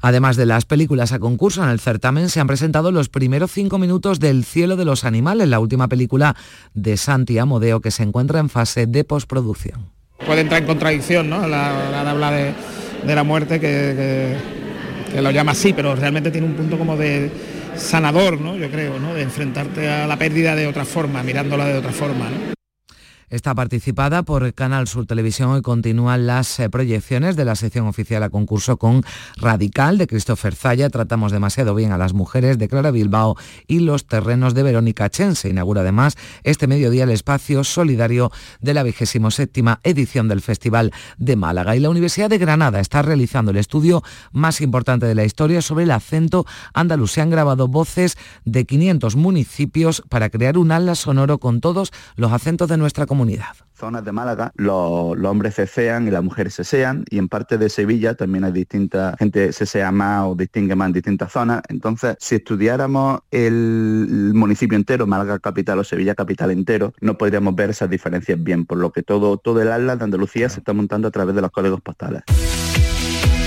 [0.00, 3.78] Además de las películas a concurso en el certamen, se han presentado los primeros cinco
[3.78, 6.36] minutos del Cielo de los Animales, la última película
[6.72, 11.46] de Santi Amodeo que se encuentra en fase de postproducción puede entrar en contradicción, ¿no?
[11.46, 12.52] La, la de hablar de,
[13.06, 14.36] de, la muerte, que,
[15.12, 17.30] que, lo llama así, pero realmente tiene un punto como de
[17.76, 18.56] sanador, ¿no?
[18.56, 19.14] Yo creo, ¿no?
[19.14, 22.26] De enfrentarte a la pérdida de otra forma, mirándola de otra forma.
[22.26, 22.61] ¿no?
[23.32, 28.22] Está participada por Canal Sur Televisión y continúan las eh, proyecciones de la sección oficial
[28.22, 29.02] a concurso con
[29.38, 34.06] Radical de Christopher Zaya, Tratamos demasiado bien a las mujeres de Clara Bilbao y Los
[34.06, 35.34] terrenos de Verónica Chen.
[35.34, 41.34] Se inaugura además este mediodía el espacio solidario de la 27 edición del Festival de
[41.34, 41.74] Málaga.
[41.74, 45.84] Y la Universidad de Granada está realizando el estudio más importante de la historia sobre
[45.84, 47.12] el acento andaluz.
[47.12, 52.30] Se han grabado voces de 500 municipios para crear un ala sonoro con todos los
[52.30, 53.21] acentos de nuestra comunidad
[53.82, 58.14] zonas de Málaga los, hombres cesean y las mujeres sean y en parte de Sevilla
[58.14, 61.62] también hay distintas, gente sesea más o distingue más en distintas zonas.
[61.68, 67.70] Entonces, si estudiáramos el municipio entero, Málaga capital o Sevilla capital entero, no podríamos ver
[67.70, 71.08] esas diferencias bien, por lo que todo, todo el ala de Andalucía se está montando
[71.08, 72.22] a través de los códigos postales.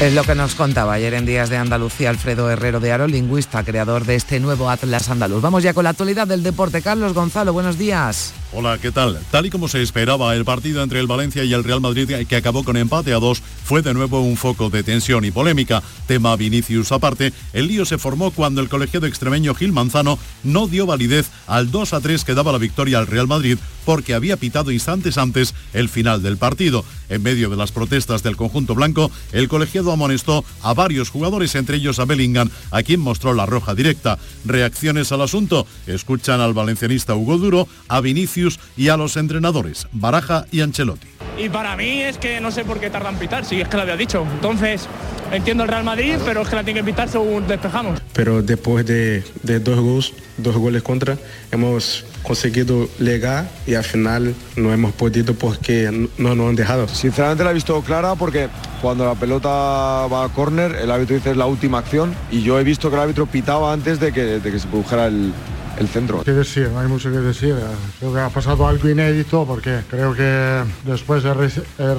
[0.02, 3.64] Es lo que nos contaba ayer en Días de Andalucía Alfredo Herrero de Aro, lingüista,
[3.64, 5.42] creador de este nuevo Atlas Andaluz.
[5.42, 6.82] Vamos ya con la actualidad del deporte.
[6.82, 8.34] Carlos Gonzalo, buenos días.
[8.52, 9.20] Hola, ¿qué tal?
[9.32, 12.36] Tal y como se esperaba, el partido entre el Valencia y el Real Madrid, que
[12.36, 15.82] acabó con empate a dos, fue de nuevo un foco de tensión y polémica.
[16.08, 20.86] Tema Vinicius aparte, el lío se formó cuando el colegiado extremeño Gil Manzano no dio
[20.86, 24.72] validez al 2 a 3 que daba la victoria al Real Madrid porque había pitado
[24.72, 26.84] instantes antes el final del partido.
[27.08, 31.78] En medio de las protestas del conjunto blanco, el colegiado amonestó a varios jugadores, entre
[31.78, 34.18] ellos a Bellingham, a quien mostró la roja directa.
[34.46, 35.66] Reacciones al asunto.
[35.88, 41.08] Escuchan al valencianista Hugo Duro, a Vinicius y a los entrenadores, Baraja y Ancelotti.
[41.38, 43.76] Y para mí es que no sé por qué tardan en pitar, si es que
[43.76, 44.26] lo había dicho.
[44.36, 44.88] Entonces,
[45.32, 48.02] entiendo el Real Madrid, pero es que la tiene que pitar según despejamos.
[48.14, 49.24] Pero después de,
[49.60, 51.18] dos goles, dos goles contra,
[51.52, 56.88] hemos conseguido llegar y al final no hemos podido porque no nos han dejado.
[56.88, 58.48] Sinceramente la he visto clara porque
[58.86, 62.60] cuando la pelota va a córner, el árbitro dice es la última acción y yo
[62.60, 65.34] he visto que el árbitro pitaba antes de que, se produjera el,
[65.80, 66.22] el centro.
[66.24, 66.70] ¿Qué decir?
[66.70, 67.56] No hay mucho que decir.
[67.98, 71.36] Creo que ha pasado algo inédito porque creo que después del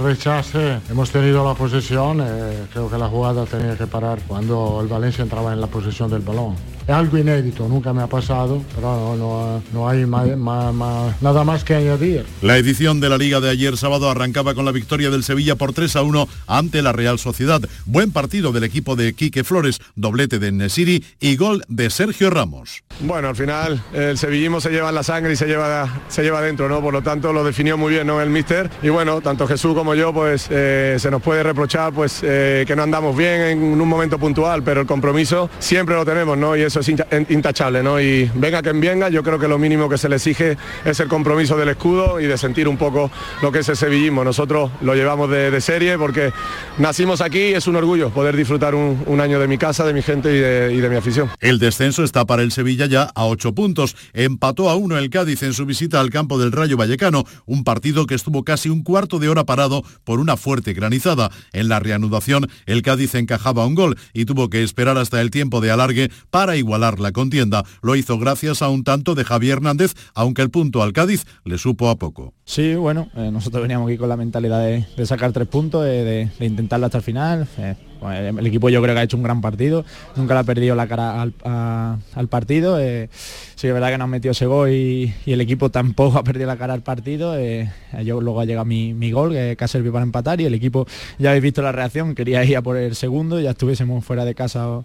[0.01, 2.21] rechace hemos tenido la posesión.
[2.21, 6.09] Eh, creo que la jugada tenía que parar cuando el Valencia entraba en la posesión
[6.09, 6.55] del balón.
[6.87, 12.25] Es algo inédito, nunca me ha pasado, pero no, no, hay nada más que añadir.
[12.43, 15.73] La edición de la Liga de ayer sábado arrancaba con la victoria del Sevilla por
[15.73, 17.61] 3 a 1 ante la Real Sociedad.
[17.87, 22.85] Buen partido del equipo de Quique Flores, doblete de Nesiri y gol de Sergio Ramos.
[23.01, 26.41] Bueno, al final el sevillismo se lleva en la sangre y se lleva, se lleva
[26.41, 26.81] dentro, ¿no?
[26.81, 28.23] Por lo tanto lo definió muy bien ¿no?
[28.23, 28.71] el míster.
[28.85, 32.77] Y bueno, tanto Jesús como yo, pues eh, se nos puede reprochar pues eh, que
[32.77, 36.57] no andamos bien en un momento puntual, pero el compromiso siempre lo tenemos, ¿no?
[36.57, 38.01] Y eso es intachable, ¿no?
[38.01, 41.09] Y venga quien venga, yo creo que lo mínimo que se le exige es el
[41.09, 43.11] compromiso del escudo y de sentir un poco
[43.43, 44.25] lo que es el sevillismo.
[44.25, 46.33] Nosotros lo llevamos de, serie porque
[46.79, 50.03] nacimos aquí y es un orgullo poder disfrutar un, año de mi casa, de mi
[50.03, 51.31] gente y de, y de mi afición.
[51.41, 53.97] El descenso está para el Sevilla ya a ocho puntos.
[54.13, 58.07] Empató a uno el Cádiz en su visita al campo del Rayo Vallecano, un partido
[58.07, 61.31] que estuvo casi un cuarto de hora parado por una fuerte granizada.
[61.53, 65.61] En la reanudación, el Cádiz encajaba un gol y tuvo que esperar hasta el tiempo
[65.61, 66.66] de alargue para igualar
[66.99, 67.65] la contienda.
[67.83, 71.59] Lo hizo gracias a un tanto de Javier Hernández, aunque el punto al Cádiz le
[71.59, 72.35] supo a poco.
[72.45, 76.87] Sí, bueno, eh, nosotros veníamos aquí con la mentalidad de, sacar tres puntos, de, intentarlo
[76.87, 77.49] hasta el final.
[77.59, 79.85] Eh, pues, el equipo yo creo que ha hecho un gran partido,
[80.17, 82.79] nunca le ha perdido la cara al, partido.
[82.81, 83.09] Eh,
[83.55, 86.57] sí, es verdad que nos metió ese gol y, el equipo tampoco ha perdido la
[86.57, 87.39] cara al partido.
[87.39, 87.71] Eh,
[88.05, 90.87] yo, luego ha llegado mi, gol, que, ha servido para empatar y el equipo,
[91.19, 94.35] ya habéis visto la reacción, quería ir a por el segundo, ya estuviésemos fuera de
[94.35, 94.85] casa o,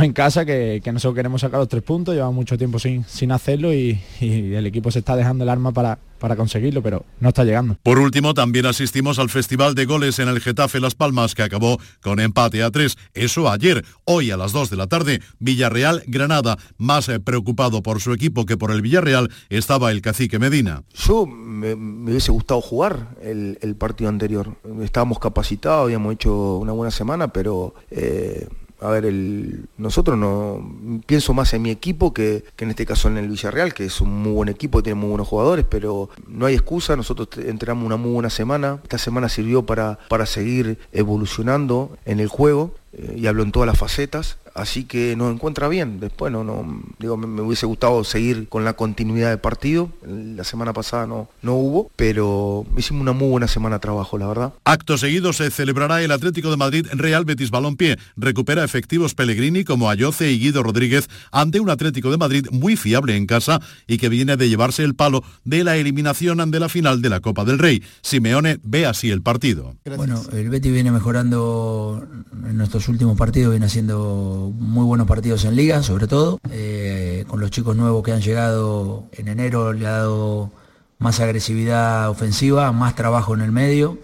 [0.00, 3.32] en casa, que, que, nosotros queremos sacar los tres puntos, llevamos mucho tiempo sin, sin
[3.32, 7.44] hacerlo y el equipo se está dejando el arma para, para conseguirlo, pero no está
[7.44, 7.78] llegando.
[7.82, 11.78] Por último, también asistimos al Festival de Goles en el Getafe Las Palmas, que acabó
[12.00, 12.96] con empate a tres.
[13.14, 16.58] Eso ayer, hoy a las 2 de la tarde, Villarreal-Granada.
[16.76, 20.82] Más eh, preocupado por su equipo que por el Villarreal estaba el cacique Medina.
[20.94, 24.56] Yo me, hubiese gustado jugar el, partido anterior.
[24.82, 27.74] Estábamos capacitados, habíamos hecho una buena semana, pero...
[27.90, 28.48] Eh,
[28.80, 33.18] a ver, el, nosotros no pienso más en mi equipo que, en este caso en
[33.18, 36.54] el Villarreal, que es un muy buen equipo, tiene muy buenos jugadores, pero no hay
[36.54, 42.20] excusa, nosotros entramos una muy buena semana, esta semana sirvió para, para seguir evolucionando en
[42.20, 46.00] el juego eh, y hablo en todas las facetas, así que nos encuentra bien.
[46.00, 49.90] Después no, no digo, me, hubiese gustado seguir con la continuidad del partido.
[50.04, 54.26] La semana pasada no, no hubo, pero hicimos una muy buena semana de trabajo, la
[54.26, 54.52] verdad.
[54.64, 57.98] Acto seguido se celebrará el Atlético de Madrid Real Betis Balompié.
[58.16, 63.16] Recupera efectivos Pellegrini como Ayoce y Guido Rodríguez ante un Atlético de Madrid muy fiable
[63.16, 67.00] en casa y que viene de llevarse el palo de la eliminación ante la final
[67.00, 67.82] de la Copa del Rey.
[68.02, 69.76] Simeone ve así el partido.
[69.96, 72.04] Bueno, el Betis viene mejorando
[72.44, 77.40] en nuestros últimos partidos, viene haciendo muy buenos partidos en liga, sobre todo, eh, con
[77.40, 80.50] los chicos nuevos que han llegado en enero, le ha dado
[80.98, 83.98] más agresividad ofensiva, más trabajo en el medio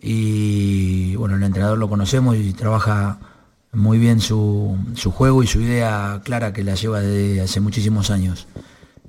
[0.00, 3.18] y bueno, el entrenador lo conocemos y trabaja
[3.72, 8.10] muy bien su, su juego y su idea clara que la lleva desde hace muchísimos
[8.10, 8.46] años.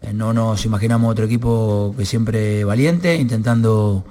[0.02, 4.06] Eh, no nos imaginamos otro equipo que siempre valiente, intentando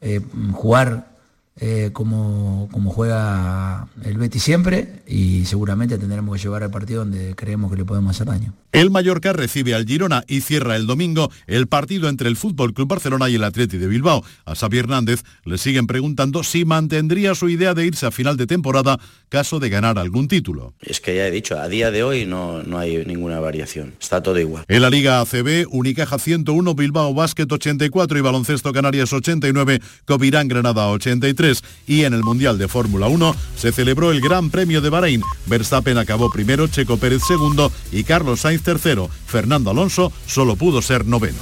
[0.00, 0.20] eh,
[0.52, 1.10] jugar
[1.56, 7.34] eh, como, como juega el Betis siempre y seguramente tendremos que llevar al partido donde
[7.34, 8.54] creemos que le podemos hacer daño.
[8.72, 12.88] El Mallorca recibe al Girona y cierra el domingo el partido entre el Fútbol Club
[12.88, 14.24] Barcelona y el Atleti de Bilbao.
[14.44, 18.46] A Xavi Hernández le siguen preguntando si mantendría su idea de irse a final de
[18.46, 20.74] temporada caso de ganar algún título.
[20.80, 24.22] Es que ya he dicho, a día de hoy no, no hay ninguna variación, está
[24.22, 24.64] todo igual.
[24.68, 30.88] En la Liga ACB, Unicaja 101, Bilbao Basket 84 y Baloncesto Canarias 89, Covirán Granada
[30.88, 31.39] 83
[31.86, 35.22] y en el Mundial de Fórmula 1 se celebró el Gran Premio de Bahrein.
[35.46, 39.08] Verstappen acabó primero, Checo Pérez segundo y Carlos Sainz tercero.
[39.26, 41.38] Fernando Alonso solo pudo ser noveno.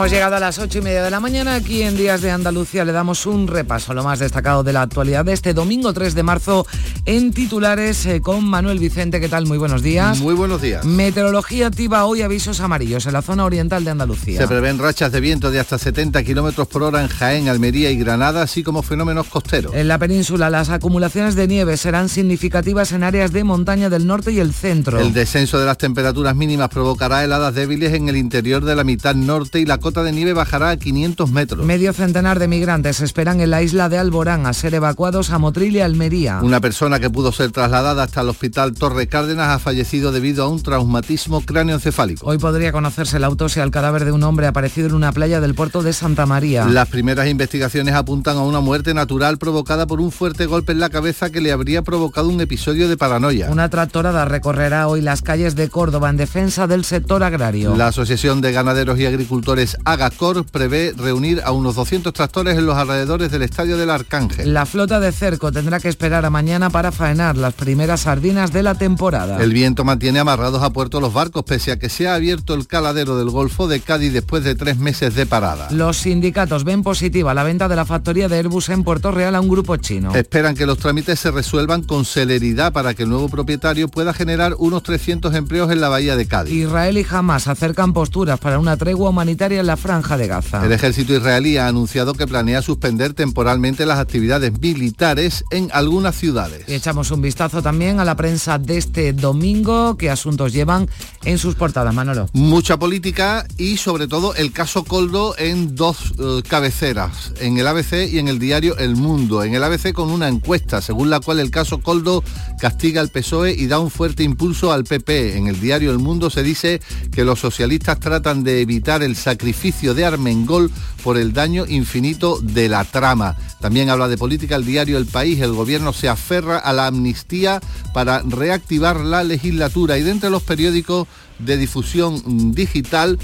[0.00, 1.56] Hemos llegado a las ocho y media de la mañana.
[1.56, 4.80] Aquí en Días de Andalucía le damos un repaso a lo más destacado de la
[4.80, 6.66] actualidad de este domingo 3 de marzo
[7.04, 9.20] en titulares eh, con Manuel Vicente.
[9.20, 9.44] ¿Qué tal?
[9.44, 10.18] Muy buenos días.
[10.20, 10.86] Muy buenos días.
[10.86, 14.40] Meteorología activa hoy avisos amarillos en la zona oriental de Andalucía.
[14.40, 17.98] Se prevén rachas de viento de hasta 70 kilómetros por hora en Jaén, Almería y
[17.98, 19.74] Granada, así como fenómenos costeros.
[19.74, 24.32] En la península, las acumulaciones de nieve serán significativas en áreas de montaña del norte
[24.32, 24.98] y el centro.
[24.98, 29.14] El descenso de las temperaturas mínimas provocará heladas débiles en el interior de la mitad
[29.14, 31.66] norte y la cota de nieve bajará a 500 metros.
[31.66, 35.74] Medio centenar de migrantes esperan en la isla de Alborán a ser evacuados a Motril
[35.74, 36.38] y Almería.
[36.44, 40.48] Una persona que pudo ser trasladada hasta el hospital Torre Cárdenas ha fallecido debido a
[40.48, 42.24] un traumatismo cráneoencefálico.
[42.24, 45.56] Hoy podría conocerse la autopsia al cadáver de un hombre aparecido en una playa del
[45.56, 46.66] puerto de Santa María.
[46.66, 50.90] Las primeras investigaciones apuntan a una muerte natural provocada por un fuerte golpe en la
[50.90, 53.50] cabeza que le habría provocado un episodio de paranoia.
[53.50, 57.74] Una tractorada recorrerá hoy las calles de Córdoba en defensa del sector agrario.
[57.74, 62.76] La Asociación de Ganaderos y Agricultores Agacor prevé reunir a unos 200 tractores en los
[62.76, 64.52] alrededores del Estadio del Arcángel.
[64.52, 68.62] La flota de cerco tendrá que esperar a mañana para faenar las primeras sardinas de
[68.62, 69.42] la temporada.
[69.42, 72.66] El viento mantiene amarrados a puerto los barcos pese a que se ha abierto el
[72.66, 75.68] caladero del Golfo de Cádiz después de tres meses de parada.
[75.70, 79.40] Los sindicatos ven positiva la venta de la factoría de Airbus en Puerto Real a
[79.40, 80.14] un grupo chino.
[80.14, 84.54] Esperan que los trámites se resuelvan con celeridad para que el nuevo propietario pueda generar
[84.58, 86.52] unos 300 empleos en la bahía de Cádiz.
[86.52, 90.64] Israel y Hamas acercan posturas para una tregua humanitaria en la franja de Gaza.
[90.64, 96.64] El ejército israelí ha anunciado que planea suspender temporalmente las actividades militares en algunas ciudades.
[96.66, 100.88] Y echamos un vistazo también a la prensa de este domingo, qué asuntos llevan
[101.24, 102.28] en sus portadas, Manolo.
[102.32, 108.10] Mucha política y sobre todo el caso Coldo en dos eh, cabeceras, en el ABC
[108.10, 109.44] y en el diario El Mundo.
[109.44, 112.24] En el ABC con una encuesta según la cual el caso Coldo
[112.60, 115.36] castiga al PSOE y da un fuerte impulso al PP.
[115.36, 116.80] En el diario El Mundo se dice
[117.12, 120.70] que los socialistas tratan de evitar el sacrificio de Armengol
[121.02, 123.36] por el daño infinito de la trama.
[123.60, 125.40] También habla de política el diario El País.
[125.40, 127.60] El gobierno se aferra a la amnistía
[127.92, 131.08] para reactivar la legislatura y de entre los periódicos
[131.38, 133.18] de difusión digital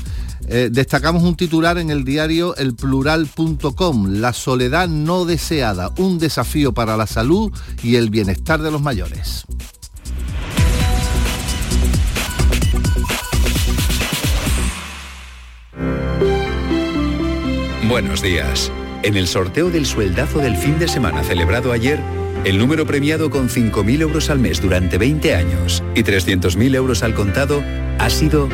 [0.48, 6.96] eh, destacamos un titular en el diario elplural.com, La soledad no deseada, un desafío para
[6.96, 9.44] la salud y el bienestar de los mayores.
[17.88, 18.70] Buenos días.
[19.04, 22.00] En el sorteo del sueldazo del fin de semana celebrado ayer,
[22.44, 27.14] el número premiado con 5.000 euros al mes durante 20 años y 300.000 euros al
[27.14, 27.62] contado
[27.98, 28.48] ha sido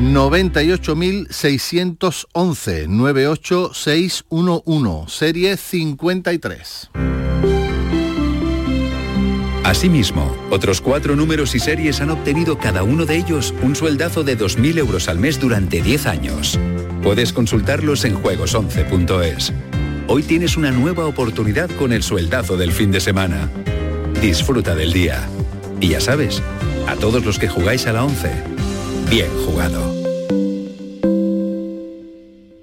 [0.00, 6.90] 98.611 98611 serie 53.
[9.68, 14.38] Asimismo, otros cuatro números y series han obtenido cada uno de ellos un sueldazo de
[14.38, 16.58] 2.000 euros al mes durante 10 años.
[17.02, 19.52] Puedes consultarlos en juegos11.es.
[20.06, 23.50] Hoy tienes una nueva oportunidad con el sueldazo del fin de semana.
[24.22, 25.28] Disfruta del día.
[25.82, 26.42] Y ya sabes,
[26.86, 28.30] a todos los que jugáis a la 11,
[29.10, 29.94] bien jugado.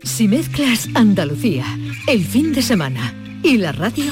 [0.01, 1.67] Si mezclas Andalucía,
[2.07, 3.13] el fin de semana
[3.43, 4.11] y la radio,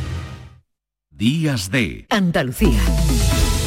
[1.21, 2.81] Días de Andalucía.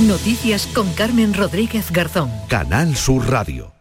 [0.08, 2.28] Noticias con Carmen Rodríguez Garzón.
[2.48, 3.73] Canal Sur Radio.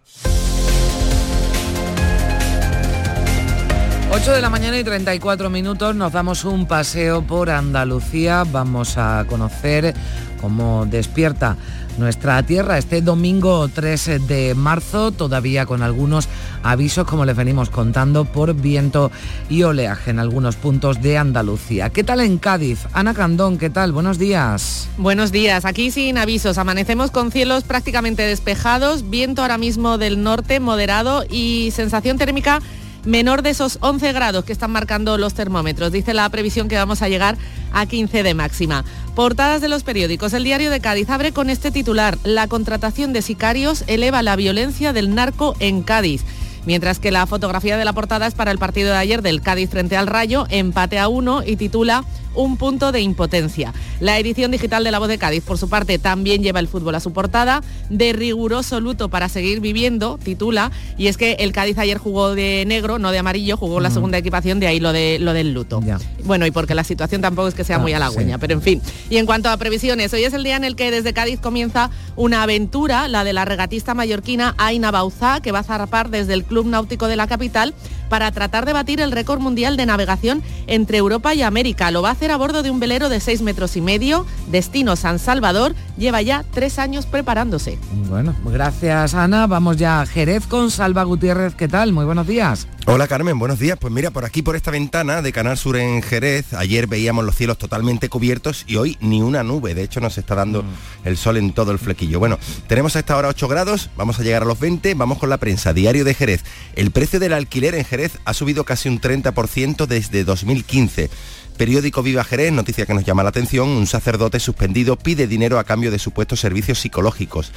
[4.15, 8.43] 8 de la mañana y 34 minutos nos damos un paseo por Andalucía.
[8.43, 9.95] Vamos a conocer
[10.39, 11.57] cómo despierta
[11.97, 16.29] nuestra tierra este domingo 3 de marzo, todavía con algunos
[16.61, 19.11] avisos, como les venimos contando, por viento
[19.49, 21.89] y oleaje en algunos puntos de Andalucía.
[21.89, 22.85] ¿Qué tal en Cádiz?
[22.93, 23.93] Ana Candón, ¿qué tal?
[23.93, 24.89] Buenos días.
[24.99, 30.59] Buenos días, aquí sin avisos, amanecemos con cielos prácticamente despejados, viento ahora mismo del norte
[30.59, 32.61] moderado y sensación térmica
[33.05, 35.91] menor de esos 11 grados que están marcando los termómetros.
[35.91, 37.37] Dice la previsión que vamos a llegar
[37.71, 38.85] a 15 de máxima.
[39.15, 40.33] Portadas de los periódicos.
[40.33, 42.17] El diario de Cádiz abre con este titular.
[42.23, 46.23] La contratación de sicarios eleva la violencia del narco en Cádiz
[46.65, 49.69] mientras que la fotografía de la portada es para el partido de ayer del Cádiz
[49.69, 53.73] frente al Rayo, empate a uno y titula un punto de impotencia.
[53.99, 56.95] La edición digital de La Voz de Cádiz, por su parte, también lleva el fútbol
[56.95, 61.77] a su portada, de riguroso luto para seguir viviendo, titula, y es que el Cádiz
[61.77, 65.17] ayer jugó de negro, no de amarillo, jugó la segunda equipación, de ahí lo, de,
[65.19, 65.81] lo del luto.
[66.25, 68.81] Bueno, y porque la situación tampoco es que sea muy halagüeña, pero en fin.
[69.09, 71.89] Y en cuanto a previsiones, hoy es el día en el que desde Cádiz comienza
[72.15, 76.43] una aventura, la de la regatista mallorquina Aina Bauzá, que va a zarpar desde el
[76.43, 77.73] Club Náutico de la capital
[78.13, 81.89] para tratar de batir el récord mundial de navegación entre Europa y América.
[81.89, 84.95] Lo va a hacer a bordo de un velero de 6 metros y medio, destino
[84.95, 87.79] San Salvador, lleva ya tres años preparándose.
[88.11, 89.47] Bueno, gracias Ana.
[89.47, 91.55] Vamos ya a Jerez con Salva Gutiérrez.
[91.55, 91.91] ¿Qué tal?
[91.91, 92.67] Muy buenos días.
[92.85, 93.77] Hola Carmen, buenos días.
[93.79, 97.33] Pues mira, por aquí, por esta ventana de Canal Sur en Jerez, ayer veíamos los
[97.33, 99.73] cielos totalmente cubiertos y hoy ni una nube.
[99.73, 100.67] De hecho, nos está dando mm.
[101.05, 102.19] el sol en todo el flequillo.
[102.19, 105.29] Bueno, tenemos a esta hora 8 grados, vamos a llegar a los 20, vamos con
[105.29, 105.73] la prensa.
[105.73, 106.43] Diario de Jerez.
[106.75, 111.09] El precio del alquiler en Jerez ha subido casi un 30% desde 2015.
[111.53, 115.63] Periódico Viva Jerez, noticia que nos llama la atención, un sacerdote suspendido pide dinero a
[115.63, 117.51] cambio de supuestos servicios psicológicos.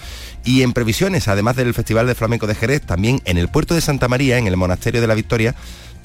[0.45, 3.81] Y en previsiones, además del Festival de Flamenco de Jerez, también en el puerto de
[3.81, 5.55] Santa María, en el Monasterio de la Victoria,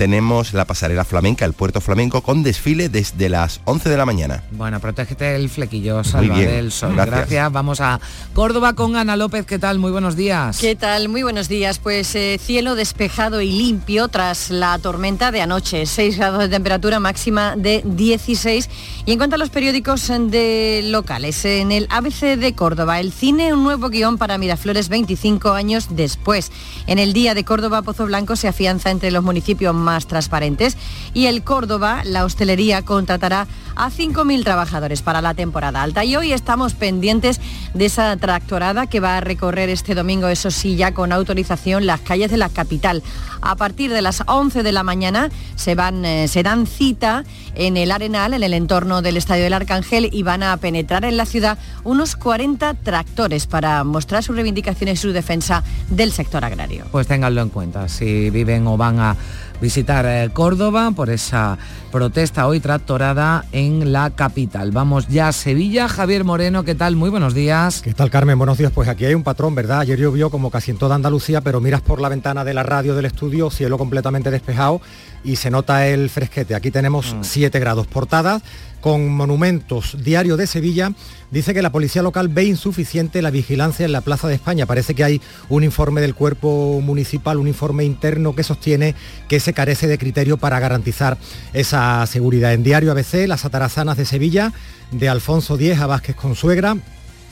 [0.01, 4.41] tenemos la pasarela flamenca, el puerto flamenco, con desfile desde las 11 de la mañana.
[4.49, 6.95] Bueno, protégete el flequillo, Salva del Sol.
[6.95, 7.51] Gracias.
[7.51, 7.99] Vamos a
[8.33, 9.45] Córdoba con Ana López.
[9.45, 9.77] ¿Qué tal?
[9.77, 10.57] Muy buenos días.
[10.57, 11.07] ¿Qué tal?
[11.07, 11.77] Muy buenos días.
[11.77, 15.85] Pues eh, cielo despejado y limpio tras la tormenta de anoche.
[15.85, 18.71] 6 grados de temperatura máxima de 16.
[19.05, 23.53] Y en cuanto a los periódicos de locales, en el ABC de Córdoba, el cine,
[23.53, 26.51] un nuevo guion para Miraflores 25 años después.
[26.87, 30.77] En el Día de Córdoba, Pozo Blanco se afianza entre los municipios más más transparentes.
[31.13, 36.05] Y el Córdoba, la hostelería, contratará a 5.000 trabajadores para la temporada alta.
[36.05, 37.39] Y hoy estamos pendientes
[37.73, 41.99] de esa tractorada que va a recorrer este domingo, eso sí, ya con autorización, las
[42.01, 43.03] calles de la capital.
[43.41, 47.23] A partir de las 11 de la mañana se, van, eh, se dan cita
[47.55, 51.17] en el Arenal, en el entorno del Estadio del Arcángel, y van a penetrar en
[51.17, 56.85] la ciudad unos 40 tractores para mostrar sus reivindicaciones y su defensa del sector agrario.
[56.91, 59.17] Pues ténganlo en cuenta, si viven o van a
[59.61, 61.57] visitar eh, Córdoba por esa
[61.91, 64.71] protesta hoy tractorada en la capital.
[64.71, 65.87] Vamos ya a Sevilla.
[65.87, 66.95] Javier Moreno, ¿qué tal?
[66.95, 67.81] Muy buenos días.
[67.81, 68.37] ¿Qué tal, Carmen?
[68.37, 68.71] Buenos días.
[68.73, 69.81] Pues aquí hay un patrón, ¿verdad?
[69.81, 72.95] Ayer llovió como casi en toda Andalucía, pero miras por la ventana de la radio
[72.95, 74.81] del estudio, cielo completamente despejado
[75.23, 76.55] y se nota el fresquete.
[76.55, 77.61] Aquí tenemos 7 mm.
[77.61, 77.87] grados.
[77.87, 78.41] Portadas
[78.81, 79.95] con monumentos.
[80.03, 80.91] Diario de Sevilla
[81.29, 84.65] dice que la policía local ve insuficiente la vigilancia en la Plaza de España.
[84.65, 88.95] Parece que hay un informe del cuerpo municipal, un informe interno que sostiene
[89.29, 91.17] que se carece de criterio para garantizar
[91.53, 92.53] esa seguridad.
[92.53, 94.53] En Diario ABC, las atarazanas de Sevilla,
[94.91, 96.77] de Alfonso X a Vázquez Consuegra,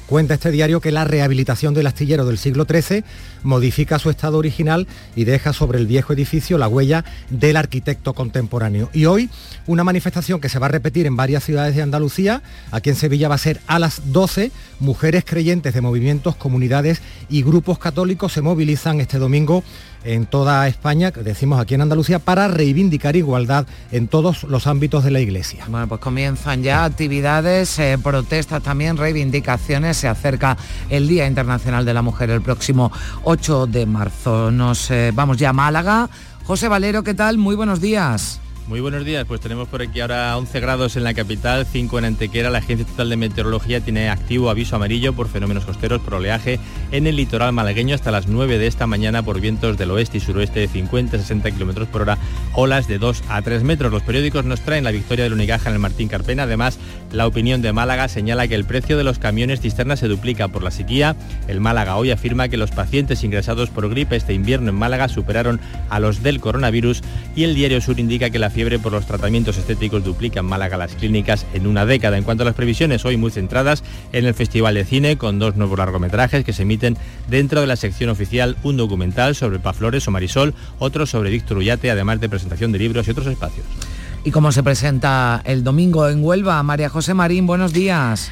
[0.09, 3.03] Cuenta este diario que la rehabilitación del astillero del siglo XIII
[3.43, 8.89] modifica su estado original y deja sobre el viejo edificio la huella del arquitecto contemporáneo.
[8.91, 9.29] Y hoy
[9.67, 12.41] una manifestación que se va a repetir en varias ciudades de Andalucía.
[12.71, 14.51] Aquí en Sevilla va a ser a las 12.
[14.79, 19.63] Mujeres creyentes de movimientos, comunidades y grupos católicos se movilizan este domingo
[20.03, 25.11] en toda España, decimos aquí en Andalucía, para reivindicar igualdad en todos los ámbitos de
[25.11, 25.65] la Iglesia.
[25.67, 29.97] Bueno, pues comienzan ya actividades, eh, protestas también, reivindicaciones.
[29.97, 30.57] Se acerca
[30.89, 32.91] el Día Internacional de la Mujer el próximo
[33.23, 34.51] 8 de marzo.
[34.51, 36.09] Nos eh, vamos ya a Málaga.
[36.45, 37.37] José Valero, ¿qué tal?
[37.37, 38.39] Muy buenos días.
[38.69, 42.05] Muy buenos días, pues tenemos por aquí ahora 11 grados en la capital, 5 en
[42.05, 42.51] Antequera.
[42.51, 46.59] La Agencia Estatal de Meteorología tiene activo aviso amarillo por fenómenos costeros por oleaje
[46.91, 50.21] en el litoral malagueño hasta las 9 de esta mañana por vientos del oeste y
[50.21, 52.19] suroeste de 50-60 km por hora,
[52.53, 53.91] olas de 2 a 3 metros.
[53.91, 56.43] Los periódicos nos traen la victoria del Unicaja en el Martín Carpena.
[56.43, 56.77] Además,
[57.11, 60.63] la opinión de Málaga señala que el precio de los camiones cisterna se duplica por
[60.63, 61.15] la sequía.
[61.47, 65.59] El Málaga hoy afirma que los pacientes ingresados por gripe este invierno en Málaga superaron
[65.89, 67.01] a los del coronavirus
[67.35, 70.95] y el Diario Sur indica que la fiebre por los tratamientos estéticos duplican Málaga las
[70.95, 72.17] clínicas en una década.
[72.17, 75.55] En cuanto a las previsiones, hoy muy centradas en el Festival de Cine, con dos
[75.55, 76.97] nuevos largometrajes que se emiten
[77.27, 81.91] dentro de la sección oficial, un documental sobre Paflores o Marisol, otro sobre Víctor Ullate,
[81.91, 83.65] además de presentación de libros y otros espacios.
[84.23, 86.61] ¿Y cómo se presenta el domingo en Huelva?
[86.61, 88.29] María José Marín, buenos días.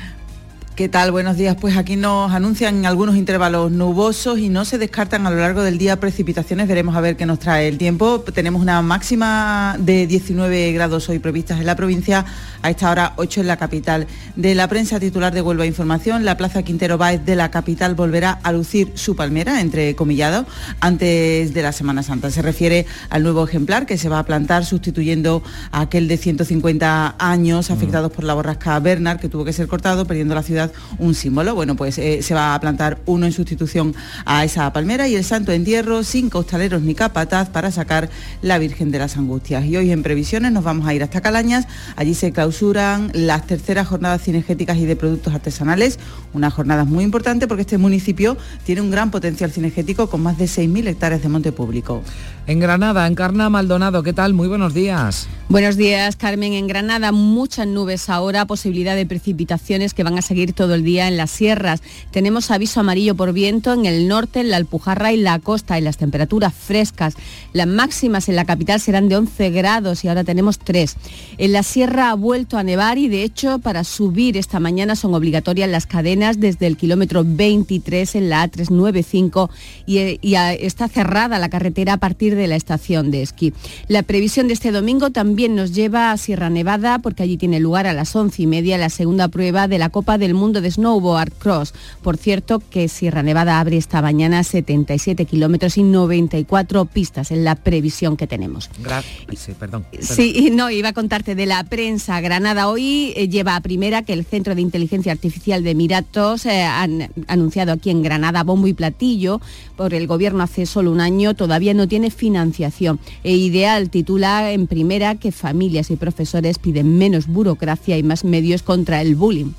[0.78, 1.11] ¿Qué tal?
[1.11, 1.57] Buenos días.
[1.59, 5.80] Pues aquí nos anuncian algunos intervalos nubosos y no se descartan a lo largo del
[5.80, 6.67] día precipitaciones.
[6.67, 8.21] Veremos a ver qué nos trae el tiempo.
[8.21, 12.25] Tenemos una máxima de 19 grados hoy previstas en la provincia,
[12.61, 14.05] a esta hora 8 en la capital.
[14.36, 18.39] De la prensa titular de Huelva Información, la Plaza Quintero Báez de la capital volverá
[18.43, 20.45] a lucir su palmera, entre comillados,
[20.80, 22.30] antes de la Semana Santa.
[22.30, 27.15] Se refiere al nuevo ejemplar que se va a plantar sustituyendo a aquel de 150
[27.17, 30.66] años afectados por la borrasca Bernard, que tuvo que ser cortado, perdiendo la ciudad
[30.99, 31.55] un símbolo.
[31.55, 33.95] Bueno, pues eh, se va a plantar uno en sustitución
[34.26, 38.09] a esa palmera y el santo entierro sin costaleros ni capataz para sacar
[38.41, 39.65] la Virgen de las Angustias.
[39.65, 41.68] Y hoy en previsiones nos vamos a ir hasta Calañas.
[41.95, 45.99] Allí se clausuran las terceras jornadas cinegéticas y de productos artesanales,
[46.34, 50.45] unas jornadas muy importantes porque este municipio tiene un gran potencial cinegético con más de
[50.45, 52.01] 6.000 hectáreas de monte público.
[52.47, 54.34] En Granada, Encarna Maldonado, ¿qué tal?
[54.34, 55.28] Muy buenos días.
[55.49, 56.53] Buenos días, Carmen.
[56.53, 61.07] En Granada muchas nubes ahora, posibilidad de precipitaciones que van a seguir todo el día
[61.07, 61.81] en las sierras.
[62.11, 65.81] Tenemos aviso amarillo por viento en el norte, en la Alpujarra y la costa y
[65.81, 67.13] las temperaturas frescas.
[67.53, 70.97] Las máximas en la capital serán de 11 grados y ahora tenemos 3.
[71.37, 75.13] En la sierra ha vuelto a nevar y de hecho para subir esta mañana son
[75.13, 79.49] obligatorias las cadenas desde el kilómetro 23 en la A395
[79.85, 83.53] y, y está cerrada la carretera a partir de la estación de esquí.
[83.87, 87.85] La previsión de este domingo también nos lleva a Sierra Nevada porque allí tiene lugar
[87.85, 91.33] a las once y media la segunda prueba de la Copa del Mundo de Snowboard
[91.33, 91.73] Cross.
[92.01, 97.55] Por cierto que Sierra Nevada abre esta mañana 77 kilómetros y 94 pistas en la
[97.55, 98.69] previsión que tenemos.
[98.83, 99.25] Gracias.
[99.37, 102.19] Sí, perdón, Sí, no, iba a contarte de la prensa.
[102.21, 106.63] Granada hoy eh, lleva a primera que el Centro de Inteligencia Artificial de Emiratos eh,
[106.63, 109.41] han anunciado aquí en Granada bombo y platillo
[109.75, 112.99] por el gobierno hace solo un año, todavía no tiene financiación.
[113.23, 118.63] E Ideal titula en primera que familias y profesores piden menos burocracia y más medios
[118.63, 119.51] contra el bullying.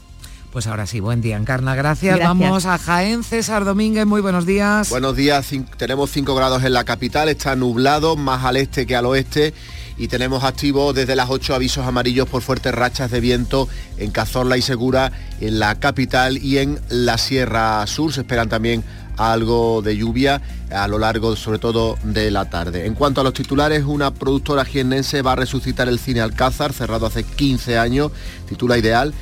[0.58, 2.18] Pues ahora sí, buen día, Encarna, gracias.
[2.18, 4.90] Vamos a Jaén, César Domínguez, muy buenos días.
[4.90, 9.06] Buenos días, tenemos 5 grados en la capital, está nublado, más al este que al
[9.06, 9.54] oeste
[9.98, 14.56] y tenemos activos desde las 8 avisos amarillos por fuertes rachas de viento en Cazorla
[14.56, 18.12] y Segura, en la capital y en la Sierra Sur.
[18.12, 18.82] Se esperan también
[19.16, 20.42] algo de lluvia
[20.72, 22.86] a lo largo sobre todo de la tarde.
[22.86, 27.06] En cuanto a los titulares, una productora jiennense va a resucitar el cine Alcázar, cerrado
[27.06, 28.10] hace 15 años,
[28.48, 29.14] titula Ideal,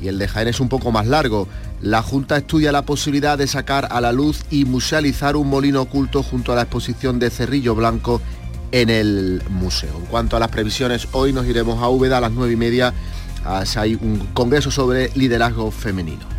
[0.00, 1.48] y el de Jaén es un poco más largo.
[1.80, 6.22] La Junta estudia la posibilidad de sacar a la luz y musealizar un molino oculto
[6.22, 8.20] junto a la exposición de Cerrillo Blanco
[8.72, 9.96] en el museo.
[9.98, 12.92] En cuanto a las previsiones, hoy nos iremos a Úbeda a las 9 y media.
[13.76, 16.34] Hay un congreso sobre liderazgo femenino.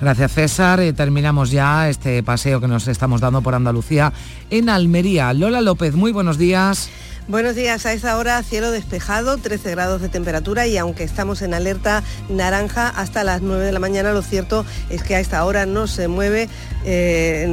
[0.00, 0.80] Gracias César.
[0.80, 4.12] Eh, terminamos ya este paseo que nos estamos dando por Andalucía
[4.50, 5.32] en Almería.
[5.32, 6.88] Lola López, muy buenos días.
[7.28, 11.52] Buenos días, a esta hora cielo despejado, 13 grados de temperatura y aunque estamos en
[11.52, 15.66] alerta naranja hasta las 9 de la mañana, lo cierto es que a esta hora
[15.66, 16.48] no se mueve
[16.86, 17.44] eh,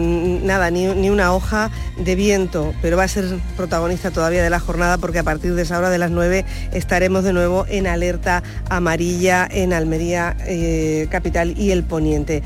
[0.44, 3.26] nada, ni, ni, una hoja de viento, pero va a ser
[3.58, 7.26] protagonista todavía de la jornada porque a partir de esa hora de las 9 estaremos
[7.26, 12.44] de nuevo en alerta amarilla en Almería eh, capital y el poniente.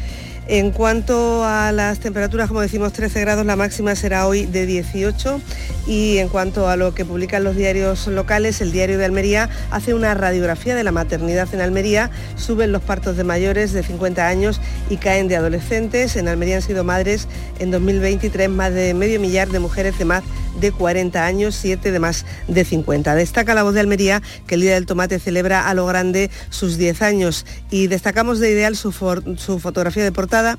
[0.51, 5.39] En cuanto a las temperaturas, como decimos, 13 grados, la máxima será hoy de 18
[5.85, 9.93] y en cuanto a lo que publican los diarios locales, el diario de Almería hace
[9.93, 14.59] una radiografía de la maternidad en Almería, suben los partos de mayores de 50 años
[14.89, 16.15] y caen de adolescentes.
[16.15, 17.27] En Almería han sido madres
[17.59, 20.23] en 2023 más de medio millar de mujeres de más
[20.59, 23.15] de 40 años, 7 de más de 50.
[23.15, 26.77] Destaca la voz de Almería que el Día del Tomate celebra a lo grande sus
[26.77, 30.57] 10 años y destacamos de ideal su, su fotografía de portada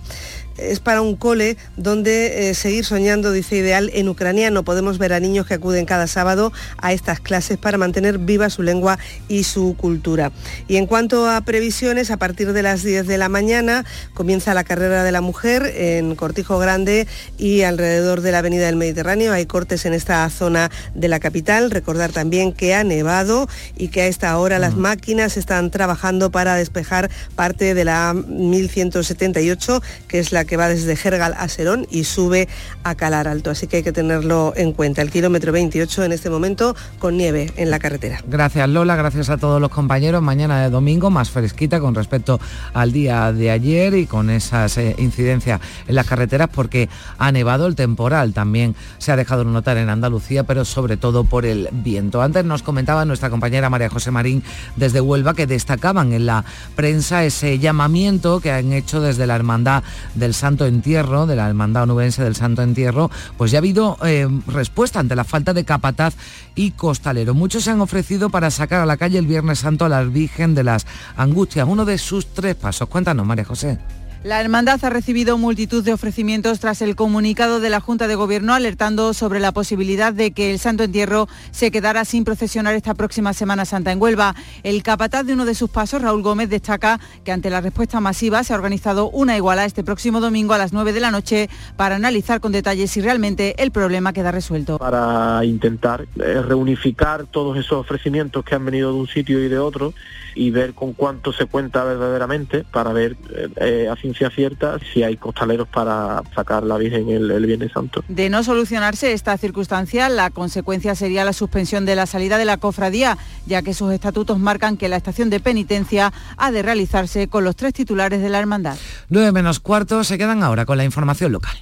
[0.61, 4.65] es para un cole donde eh, seguir soñando, dice Ideal, en ucraniano.
[4.65, 8.63] Podemos ver a niños que acuden cada sábado a estas clases para mantener viva su
[8.63, 8.99] lengua
[9.29, 10.33] y su cultura.
[10.69, 13.85] Y en cuanto a previsiones, a partir de las 10 de la mañana
[14.15, 17.07] comienza la carrera de la mujer en Cortijo Grande
[17.39, 19.33] y alrededor de la Avenida del Mediterráneo.
[19.33, 21.71] Hay cortes en esta zona de la capital.
[21.71, 26.57] Recordar también que ha nevado y que a esta hora las máquinas están trabajando para
[26.57, 31.87] despejar parte de la 1178, que es la que que va desde Gergal a Serón
[31.93, 32.49] y sube
[32.83, 35.01] a Calar Alto, así que hay que tenerlo en cuenta.
[35.01, 38.21] El kilómetro 28 en este momento con nieve en la carretera.
[38.27, 40.21] Gracias Lola, gracias a todos los compañeros.
[40.23, 42.41] Mañana de domingo más fresquita con respecto
[42.75, 47.69] al día de ayer y con esas eh, incidencias en las carreteras porque ha nevado
[47.69, 48.33] el temporal.
[48.33, 52.23] También se ha dejado notar en Andalucía, pero sobre todo por el viento.
[52.23, 54.43] Antes nos comentaba nuestra compañera María José Marín
[54.75, 56.45] desde Huelva que destacaban en la
[56.75, 59.85] prensa ese llamamiento que han hecho desde la Hermandad
[60.17, 64.29] del Santo Entierro, de la Hermandad Onubense del Santo Entierro, pues ya ha habido eh,
[64.47, 66.15] respuesta ante la falta de capataz
[66.55, 67.35] y costalero.
[67.35, 70.55] Muchos se han ofrecido para sacar a la calle el Viernes Santo a la Virgen
[70.55, 72.89] de las Angustias, uno de sus tres pasos.
[72.89, 73.79] Cuéntanos, María José.
[74.23, 78.53] La hermandad ha recibido multitud de ofrecimientos tras el comunicado de la Junta de Gobierno
[78.53, 83.33] alertando sobre la posibilidad de que el Santo Entierro se quedara sin procesionar esta próxima
[83.33, 84.35] Semana Santa en Huelva.
[84.63, 88.45] El capataz de uno de sus pasos, Raúl Gómez, destaca que ante la respuesta masiva
[88.45, 91.49] se ha organizado una iguala este próximo domingo a las 9 de la noche
[91.79, 94.77] para analizar con detalle si realmente el problema queda resuelto.
[94.77, 99.59] Para intentar eh, reunificar todos esos ofrecimientos que han venido de un sitio y de
[99.59, 99.95] otro
[100.35, 105.03] y ver con cuánto se cuenta verdaderamente para ver eh, eh, a ciencia cierta si
[105.03, 108.05] hay costaleros para sacar la Virgen el, el Viernes Santo.
[108.09, 112.57] De no solucionarse esta circunstancia, la consecuencia sería la suspensión de la salida de la
[112.57, 117.45] cofradía, ya que sus estatutos marcan que la estación de penitencia ha de realizarse con
[117.45, 118.77] los tres titulares de la hermandad.
[119.09, 121.57] 9 menos cuarto se quedan ahora con la información local.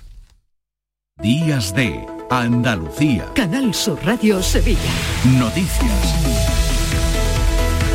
[1.21, 3.27] Días de Andalucía.
[3.35, 4.79] Canal Sur Radio Sevilla.
[5.25, 6.68] Noticias.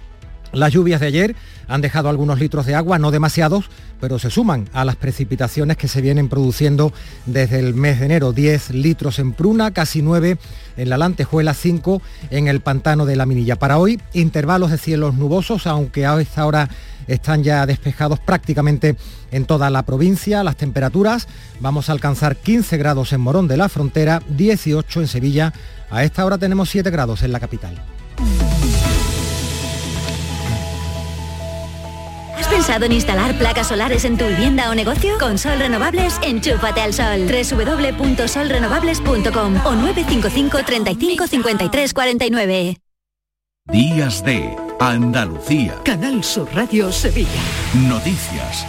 [0.52, 1.36] Las lluvias de ayer
[1.68, 3.70] han dejado algunos litros de agua, no demasiados,
[4.02, 6.92] pero se suman a las precipitaciones que se vienen produciendo
[7.28, 8.34] desde el mes de enero.
[8.34, 10.40] 10 litros en Pruna, casi 9
[10.78, 12.02] en la Lantejuela, 5
[12.32, 13.58] en el Pantano de la Minilla.
[13.58, 16.68] Para hoy, intervalos de cielos nubosos, aunque a esta hora
[17.10, 18.96] están ya despejados prácticamente
[19.32, 20.44] en toda la provincia.
[20.44, 21.28] Las temperaturas
[21.60, 25.54] vamos a alcanzar 15 grados en Morón de la Frontera, 18 en Sevilla.
[25.90, 27.82] A esta hora tenemos 7 grados en la capital.
[32.38, 35.18] ¿Has pensado en instalar placas solares en tu vivienda o negocio?
[35.20, 37.28] Con Sol Renovables, enchúfate al sol.
[37.28, 42.89] www.solrenovables.com o 955 35 53 49.
[43.72, 45.76] Días de Andalucía.
[45.86, 47.30] Canal Sur Radio Sevilla.
[47.88, 48.66] Noticias.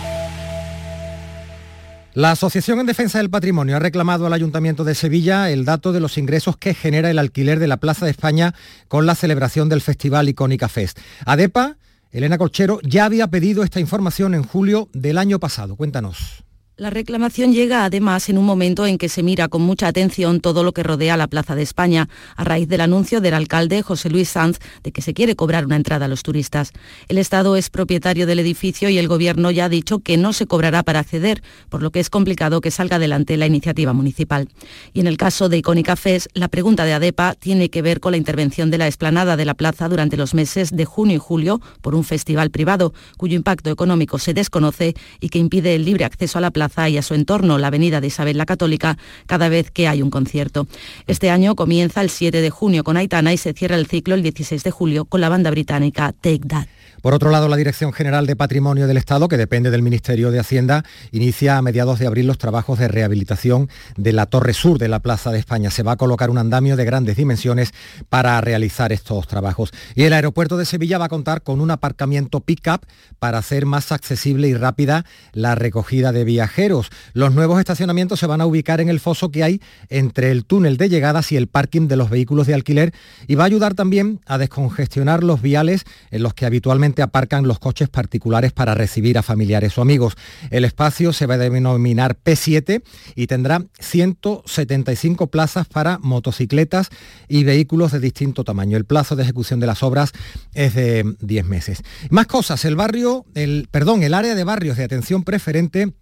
[2.13, 6.01] La Asociación en Defensa del Patrimonio ha reclamado al Ayuntamiento de Sevilla el dato de
[6.01, 8.55] los ingresos que genera el alquiler de la Plaza de España
[8.89, 10.99] con la celebración del Festival Icónica Fest.
[11.25, 11.79] ADEPA,
[12.13, 15.77] Elena Colchero, ya había pedido esta información en julio del año pasado.
[15.77, 16.45] Cuéntanos.
[16.81, 20.65] La reclamación llega además en un momento en que se mira con mucha atención todo
[20.65, 24.31] lo que rodea la Plaza de España, a raíz del anuncio del alcalde José Luis
[24.31, 26.73] Sanz de que se quiere cobrar una entrada a los turistas.
[27.09, 30.47] El Estado es propietario del edificio y el Gobierno ya ha dicho que no se
[30.47, 34.49] cobrará para acceder, por lo que es complicado que salga adelante la iniciativa municipal.
[34.95, 38.13] Y en el caso de Icónica Fest, la pregunta de ADEPA tiene que ver con
[38.13, 41.61] la intervención de la explanada de la plaza durante los meses de junio y julio
[41.83, 46.39] por un festival privado, cuyo impacto económico se desconoce y que impide el libre acceso
[46.39, 48.97] a la plaza y a su entorno, la avenida de Isabel la Católica,
[49.27, 50.67] cada vez que hay un concierto.
[51.07, 54.23] Este año comienza el 7 de junio con Aitana y se cierra el ciclo el
[54.23, 56.67] 16 de julio con la banda británica Take That.
[57.01, 60.39] Por otro lado, la Dirección General de Patrimonio del Estado, que depende del Ministerio de
[60.39, 64.89] Hacienda, inicia a mediados de abril los trabajos de rehabilitación de la torre sur de
[64.89, 65.71] la Plaza de España.
[65.71, 67.73] Se va a colocar un andamio de grandes dimensiones
[68.11, 69.73] para realizar estos trabajos.
[69.95, 72.81] Y el aeropuerto de Sevilla va a contar con un aparcamiento pick-up
[73.19, 76.91] para hacer más accesible y rápida la recogida de viajeros.
[77.15, 80.77] Los nuevos estacionamientos se van a ubicar en el foso que hay entre el túnel
[80.77, 82.93] de llegadas y el parking de los vehículos de alquiler
[83.27, 87.59] y va a ayudar también a descongestionar los viales en los que habitualmente aparcan los
[87.59, 90.17] coches particulares para recibir a familiares o amigos.
[90.51, 92.83] El espacio se va a denominar P7
[93.15, 96.91] y tendrá 175 plazas para motocicletas
[97.29, 98.77] y vehículos de distinto tamaño.
[98.77, 100.13] El plazo de ejecución de las obras
[100.55, 101.83] es de 10 meses.
[102.11, 105.93] Más cosas, el barrio, el, perdón, el área de barrios de atención preferente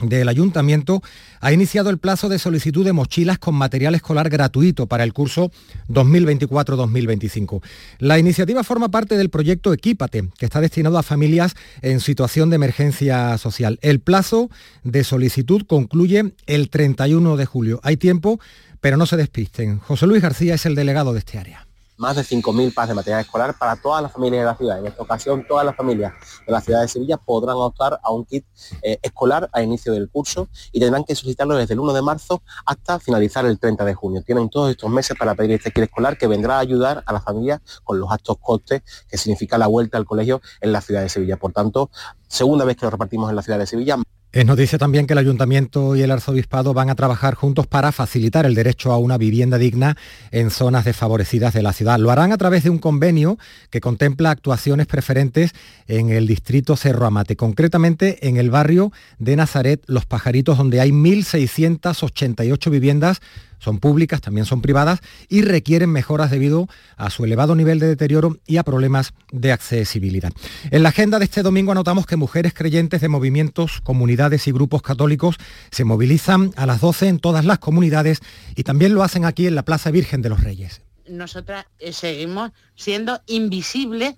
[0.00, 1.02] del ayuntamiento
[1.40, 5.50] ha iniciado el plazo de solicitud de mochilas con material escolar gratuito para el curso
[5.88, 7.62] 2024-2025.
[7.98, 12.56] La iniciativa forma parte del proyecto Equípate, que está destinado a familias en situación de
[12.56, 13.78] emergencia social.
[13.82, 14.50] El plazo
[14.82, 17.80] de solicitud concluye el 31 de julio.
[17.82, 18.40] Hay tiempo,
[18.80, 19.78] pero no se despisten.
[19.78, 21.66] José Luis García es el delegado de este área
[21.96, 24.78] más de 5.000 pases de material escolar para todas las familias de la ciudad.
[24.78, 26.12] En esta ocasión, todas las familias
[26.46, 28.44] de la ciudad de Sevilla podrán optar a un kit
[28.82, 32.42] eh, escolar a inicio del curso y tendrán que solicitarlo desde el 1 de marzo
[32.66, 34.22] hasta finalizar el 30 de junio.
[34.22, 37.24] Tienen todos estos meses para pedir este kit escolar que vendrá a ayudar a las
[37.24, 41.08] familias con los altos costes que significa la vuelta al colegio en la ciudad de
[41.08, 41.36] Sevilla.
[41.36, 41.90] Por tanto,
[42.28, 43.96] segunda vez que lo repartimos en la ciudad de Sevilla.
[44.34, 48.46] Es noticia también que el Ayuntamiento y el Arzobispado van a trabajar juntos para facilitar
[48.46, 49.96] el derecho a una vivienda digna
[50.32, 52.00] en zonas desfavorecidas de la ciudad.
[52.00, 53.38] Lo harán a través de un convenio
[53.70, 55.52] que contempla actuaciones preferentes
[55.86, 60.90] en el distrito Cerro Amate, concretamente en el barrio de Nazaret, Los Pajaritos, donde hay
[60.90, 63.20] 1.688 viviendas
[63.64, 68.38] son públicas, también son privadas y requieren mejoras debido a su elevado nivel de deterioro
[68.46, 70.32] y a problemas de accesibilidad.
[70.70, 74.82] En la agenda de este domingo anotamos que mujeres creyentes de movimientos, comunidades y grupos
[74.82, 75.36] católicos
[75.70, 78.20] se movilizan a las 12 en todas las comunidades
[78.54, 80.82] y también lo hacen aquí en la Plaza Virgen de los Reyes.
[81.08, 84.14] Nosotras eh, seguimos siendo invisibles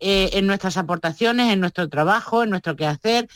[0.00, 3.28] eh, en nuestras aportaciones, en nuestro trabajo, en nuestro quehacer,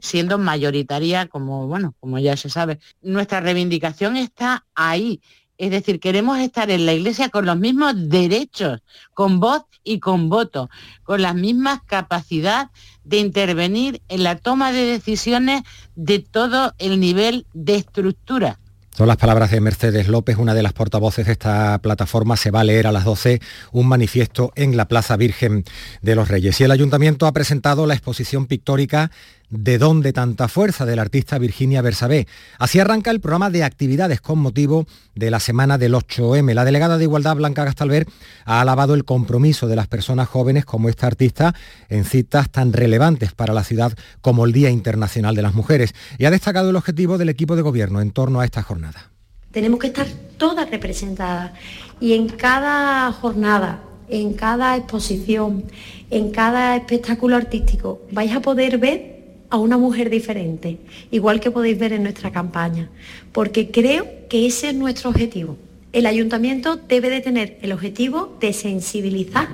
[0.00, 2.78] siendo mayoritaria, como bueno, como ya se sabe.
[3.00, 5.20] Nuestra reivindicación está ahí.
[5.58, 8.80] Es decir, queremos estar en la iglesia con los mismos derechos,
[9.14, 10.70] con voz y con voto,
[11.02, 12.70] con las mismas capacidad
[13.04, 15.62] de intervenir en la toma de decisiones
[15.94, 18.58] de todo el nivel de estructura
[18.96, 22.36] son las palabras de Mercedes López, una de las portavoces de esta plataforma.
[22.36, 23.40] Se va a leer a las 12
[23.72, 25.64] un manifiesto en la Plaza Virgen
[26.02, 26.60] de los Reyes.
[26.60, 29.10] Y el ayuntamiento ha presentado la exposición pictórica
[29.54, 30.86] ¿De dónde tanta fuerza?
[30.86, 32.26] del artista Virginia Bersabé.
[32.58, 36.54] Así arranca el programa de actividades con motivo de la semana del 8M.
[36.54, 38.06] La delegada de Igualdad, Blanca Gastalver,
[38.46, 41.54] ha alabado el compromiso de las personas jóvenes como esta artista
[41.90, 43.92] en citas tan relevantes para la ciudad
[44.22, 47.60] como el Día Internacional de las Mujeres y ha destacado el objetivo del equipo de
[47.60, 49.10] gobierno en torno a esta jornada.
[49.50, 50.06] Tenemos que estar
[50.38, 51.52] todas representadas
[52.00, 55.64] y en cada jornada, en cada exposición,
[56.08, 59.21] en cada espectáculo artístico, vais a poder ver
[59.52, 60.78] a una mujer diferente,
[61.10, 62.88] igual que podéis ver en nuestra campaña,
[63.32, 65.58] porque creo que ese es nuestro objetivo.
[65.92, 69.48] El ayuntamiento debe de tener el objetivo de sensibilizar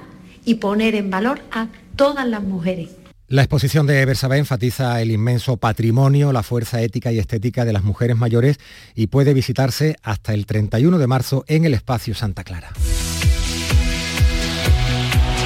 [0.44, 2.90] y poner en valor a todas las mujeres.
[3.26, 7.82] La exposición de Bersabé enfatiza el inmenso patrimonio, la fuerza ética y estética de las
[7.82, 8.60] mujeres mayores
[8.94, 12.70] y puede visitarse hasta el 31 de marzo en el espacio Santa Clara.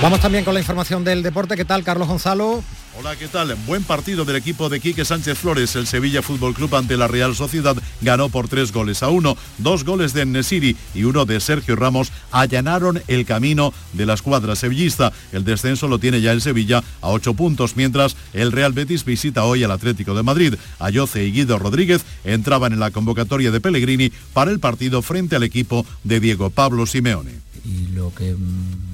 [0.03, 1.55] Vamos también con la información del deporte.
[1.55, 2.65] ¿Qué tal, Carlos Gonzalo?
[2.99, 3.55] Hola, ¿qué tal?
[3.69, 5.77] Buen partido del equipo de Quique Sánchez Flores.
[5.77, 9.37] El Sevilla Fútbol Club ante la Real Sociedad ganó por tres goles a uno.
[9.59, 14.57] Dos goles de Nesiri y uno de Sergio Ramos allanaron el camino de la escuadra
[14.57, 15.13] sevillista.
[15.31, 19.45] El descenso lo tiene ya el Sevilla a ocho puntos, mientras el Real Betis visita
[19.45, 20.55] hoy al Atlético de Madrid.
[20.81, 25.45] Ayoce y Guido Rodríguez entraban en la convocatoria de Pellegrini para el partido frente al
[25.45, 28.37] equipo de Diego Pablo Simeone y lo que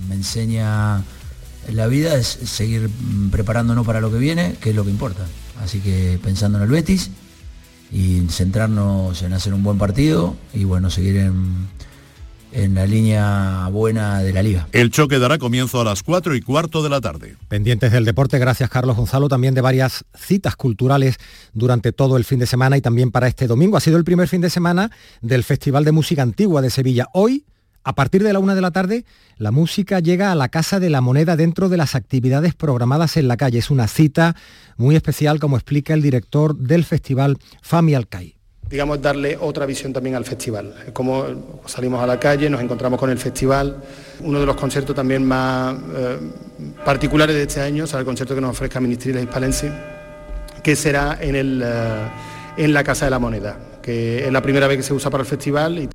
[0.08, 1.02] me enseña
[1.72, 2.88] la vida es seguir
[3.30, 5.26] preparándonos para lo que viene, que es lo que importa.
[5.62, 7.10] Así que pensando en el Betis
[7.92, 11.68] y centrarnos en hacer un buen partido y bueno, seguir en,
[12.52, 14.68] en la línea buena de la liga.
[14.72, 17.36] El choque dará comienzo a las 4 y cuarto de la tarde.
[17.48, 21.16] Pendientes del deporte, gracias Carlos Gonzalo, también de varias citas culturales
[21.52, 23.76] durante todo el fin de semana y también para este domingo.
[23.76, 24.90] Ha sido el primer fin de semana
[25.20, 27.06] del Festival de Música Antigua de Sevilla.
[27.12, 27.44] Hoy
[27.84, 29.04] a partir de la una de la tarde,
[29.36, 33.28] la música llega a la Casa de la Moneda dentro de las actividades programadas en
[33.28, 33.58] la calle.
[33.58, 34.36] Es una cita
[34.76, 40.14] muy especial, como explica el director del festival, Fami Alcay digamos, darle otra visión también
[40.14, 40.74] al festival.
[40.92, 43.82] Como salimos a la calle, nos encontramos con el festival,
[44.20, 46.18] uno de los conciertos también más eh,
[46.84, 49.72] particulares de este año será el concierto que nos ofrezca Ministriles Hispalense,
[50.62, 52.08] que será en, el, eh,
[52.58, 55.22] en la Casa de la Moneda, que es la primera vez que se usa para
[55.22, 55.88] el festival.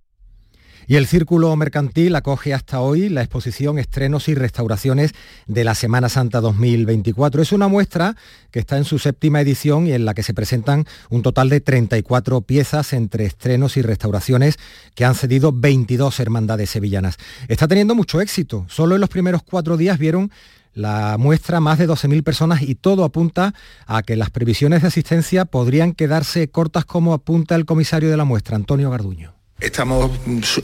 [0.85, 5.13] Y el Círculo Mercantil acoge hasta hoy la exposición Estrenos y Restauraciones
[5.47, 7.41] de la Semana Santa 2024.
[7.41, 8.17] Es una muestra
[8.51, 11.61] que está en su séptima edición y en la que se presentan un total de
[11.61, 14.57] 34 piezas entre estrenos y restauraciones
[14.93, 17.17] que han cedido 22 hermandades sevillanas.
[17.47, 18.65] Está teniendo mucho éxito.
[18.67, 20.31] Solo en los primeros cuatro días vieron
[20.73, 23.53] la muestra más de 12.000 personas y todo apunta
[23.85, 28.25] a que las previsiones de asistencia podrían quedarse cortas como apunta el comisario de la
[28.25, 29.42] muestra, Antonio Garduño.
[29.63, 30.11] Estamos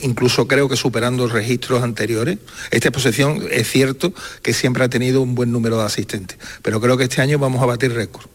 [0.02, 2.38] incluso creo que superando registros anteriores.
[2.70, 4.12] Esta exposición es cierto
[4.42, 7.62] que siempre ha tenido un buen número de asistentes, pero creo que este año vamos
[7.62, 8.26] a batir récord.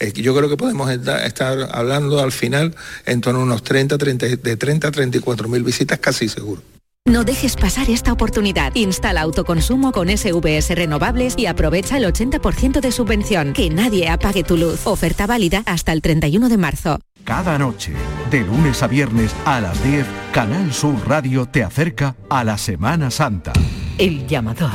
[0.00, 2.74] Eh, yo creo que podemos estar hablando al final
[3.04, 6.62] en torno a unos 30, 30 de 30 a 34 mil visitas casi seguro.
[7.08, 8.74] No dejes pasar esta oportunidad.
[8.74, 13.54] Instala autoconsumo con SVS Renovables y aprovecha el 80% de subvención.
[13.54, 14.86] Que nadie apague tu luz.
[14.86, 16.98] Oferta válida hasta el 31 de marzo.
[17.24, 17.94] Cada noche,
[18.30, 23.10] de lunes a viernes a las 10, Canal Sur Radio te acerca a la Semana
[23.10, 23.54] Santa.
[23.96, 24.70] El llamador.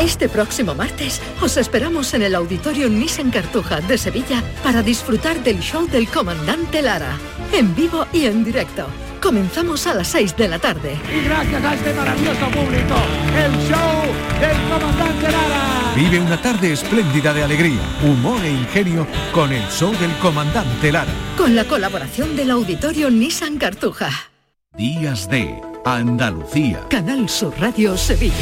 [0.00, 5.60] Este próximo martes os esperamos en el Auditorio Nissan Cartuja de Sevilla para disfrutar del
[5.60, 7.16] show del comandante Lara,
[7.52, 8.86] en vivo y en directo
[9.20, 10.98] Comenzamos a las 6 de la tarde.
[11.12, 12.94] Y gracias a este maravilloso público,
[13.36, 14.02] el show
[14.40, 15.92] del comandante Lara.
[15.94, 21.12] Vive una tarde espléndida de alegría, humor e ingenio con el show del comandante Lara.
[21.36, 24.35] Con la colaboración del auditorio Nissan Cartuja.
[24.76, 26.86] Días de Andalucía.
[26.90, 28.34] Canal Sur Radio Sevilla.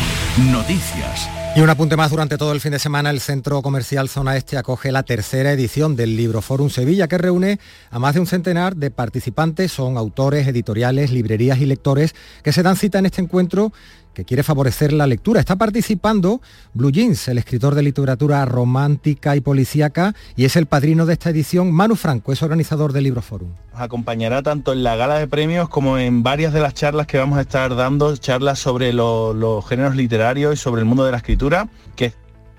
[0.50, 1.30] Noticias.
[1.54, 4.58] Y un apunte más, durante todo el fin de semana el Centro Comercial Zona Este
[4.58, 7.60] acoge la tercera edición del Libro Forum Sevilla, que reúne
[7.92, 12.64] a más de un centenar de participantes, son autores, editoriales, librerías y lectores que se
[12.64, 13.72] dan cita en este encuentro
[14.14, 15.40] que quiere favorecer la lectura.
[15.40, 16.40] Está participando
[16.72, 21.30] Blue Jeans, el escritor de literatura romántica y policíaca, y es el padrino de esta
[21.30, 21.72] edición.
[21.72, 23.50] Manu Franco es organizador del Libro Forum.
[23.72, 27.18] Nos acompañará tanto en la gala de premios como en varias de las charlas que
[27.18, 31.18] vamos a estar dando, charlas sobre los géneros literarios y sobre el mundo de la
[31.18, 31.68] escritura.
[31.96, 32.12] Que...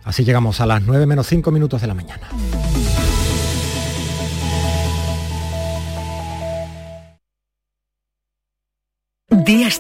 [0.04, 2.30] Así llegamos a las 9 menos 5 minutos de la mañana.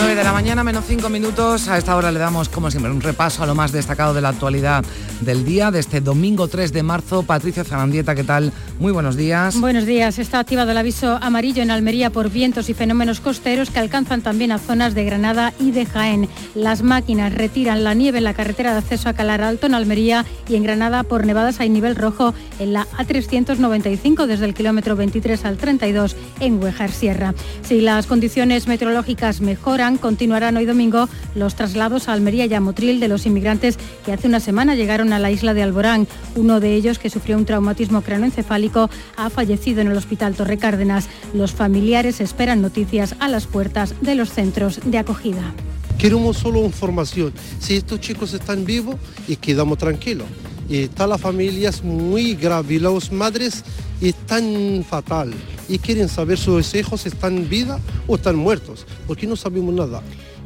[0.00, 1.68] 9 de la mañana, menos 5 minutos.
[1.68, 4.30] A esta hora le damos, como siempre, un repaso a lo más destacado de la
[4.30, 4.82] actualidad
[5.20, 7.22] del día, de este domingo 3 de marzo.
[7.22, 8.50] Patricia Zarandieta, ¿qué tal?
[8.78, 9.60] Muy buenos días.
[9.60, 10.18] Buenos días.
[10.18, 14.52] Está activado el aviso amarillo en Almería por vientos y fenómenos costeros que alcanzan también
[14.52, 16.30] a zonas de Granada y de Jaén.
[16.54, 20.24] Las máquinas retiran la nieve en la carretera de acceso a Calar Alto en Almería
[20.48, 25.44] y en Granada por nevadas hay nivel rojo en la A395 desde el kilómetro 23
[25.44, 27.34] al 32 en Huejar Sierra.
[27.62, 33.08] Si las condiciones meteorológicas mejoran, continuarán hoy domingo los traslados a Almería y a de
[33.08, 36.06] los inmigrantes que hace una semana llegaron a la isla de Alborán.
[36.36, 41.08] Uno de ellos, que sufrió un traumatismo cranoencefálico, ha fallecido en el hospital Torre Cárdenas.
[41.34, 45.52] Los familiares esperan noticias a las puertas de los centros de acogida.
[45.98, 47.32] Queremos solo información.
[47.58, 48.96] Si estos chicos están vivos
[49.28, 50.26] y quedamos tranquilos.
[50.68, 52.78] Y la familia muy grave
[53.10, 53.64] madres
[54.08, 55.32] están fatal
[55.68, 59.74] y quieren saber si sus hijos están en vida o están muertos, porque no sabemos
[59.74, 60.02] nada.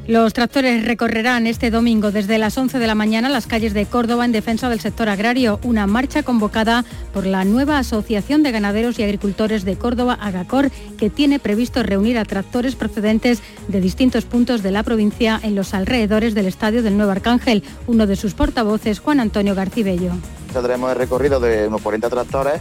[0.07, 4.27] Los tractores recorrerán este domingo desde las 11 de la mañana las calles de Córdoba
[4.27, 6.85] en defensa del sector agrario, una marcha convocada
[7.15, 12.19] por la nueva Asociación de Ganaderos y Agricultores de Córdoba, Agacor, que tiene previsto reunir
[12.19, 16.99] a tractores procedentes de distintos puntos de la provincia en los alrededores del Estadio del
[16.99, 17.63] Nuevo Arcángel.
[17.87, 20.13] Uno de sus portavoces, Juan Antonio Garcibello.
[20.53, 22.61] Tendremos el recorrido de unos 40 tractores,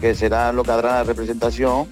[0.00, 1.88] que será lo que hará la representación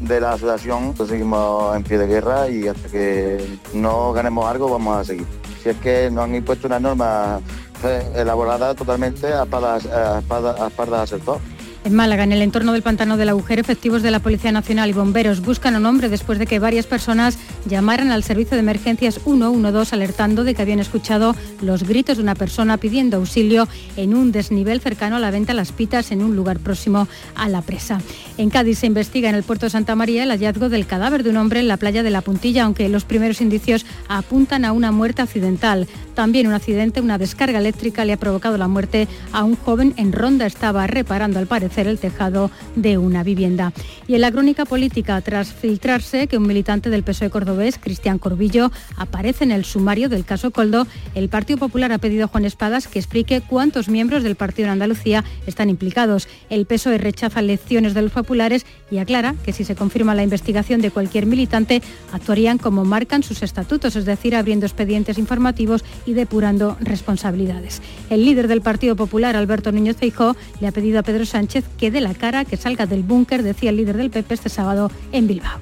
[0.00, 4.96] de la asociación seguimos en pie de guerra y hasta que no ganemos algo vamos
[4.96, 5.26] a seguir.
[5.62, 7.40] Si es que nos han impuesto una norma
[7.84, 11.40] eh, elaborada totalmente a espaldas, a espaldas, a sector.
[11.88, 14.92] En Málaga, en el entorno del pantano del agujero, efectivos de la Policía Nacional y
[14.92, 19.18] bomberos buscan a un hombre después de que varias personas llamaran al servicio de emergencias
[19.24, 24.32] 112 alertando de que habían escuchado los gritos de una persona pidiendo auxilio en un
[24.32, 28.02] desnivel cercano a la venta Las Pitas en un lugar próximo a la presa.
[28.36, 31.30] En Cádiz se investiga en el puerto de Santa María el hallazgo del cadáver de
[31.30, 34.92] un hombre en la playa de La Puntilla, aunque los primeros indicios apuntan a una
[34.92, 35.88] muerte accidental.
[36.18, 40.12] También un accidente, una descarga eléctrica le ha provocado la muerte a un joven en
[40.12, 40.46] Ronda.
[40.46, 43.72] Estaba reparando al parecer el tejado de una vivienda.
[44.08, 48.72] Y en la crónica política, tras filtrarse que un militante del PSOE cordobés, Cristian Corbillo,
[48.96, 52.88] aparece en el sumario del caso Coldo, el Partido Popular ha pedido a Juan Espadas
[52.88, 56.26] que explique cuántos miembros del partido en Andalucía están implicados.
[56.50, 60.80] El PSOE rechaza lecciones de los populares y aclara que si se confirma la investigación
[60.80, 61.80] de cualquier militante,
[62.12, 67.82] actuarían como marcan sus estatutos, es decir, abriendo expedientes informativos y depurando responsabilidades.
[68.08, 71.90] El líder del Partido Popular, Alberto Núñez Feijó, le ha pedido a Pedro Sánchez que
[71.90, 75.26] dé la cara, que salga del búnker, decía el líder del PP este sábado en
[75.26, 75.60] Bilbao.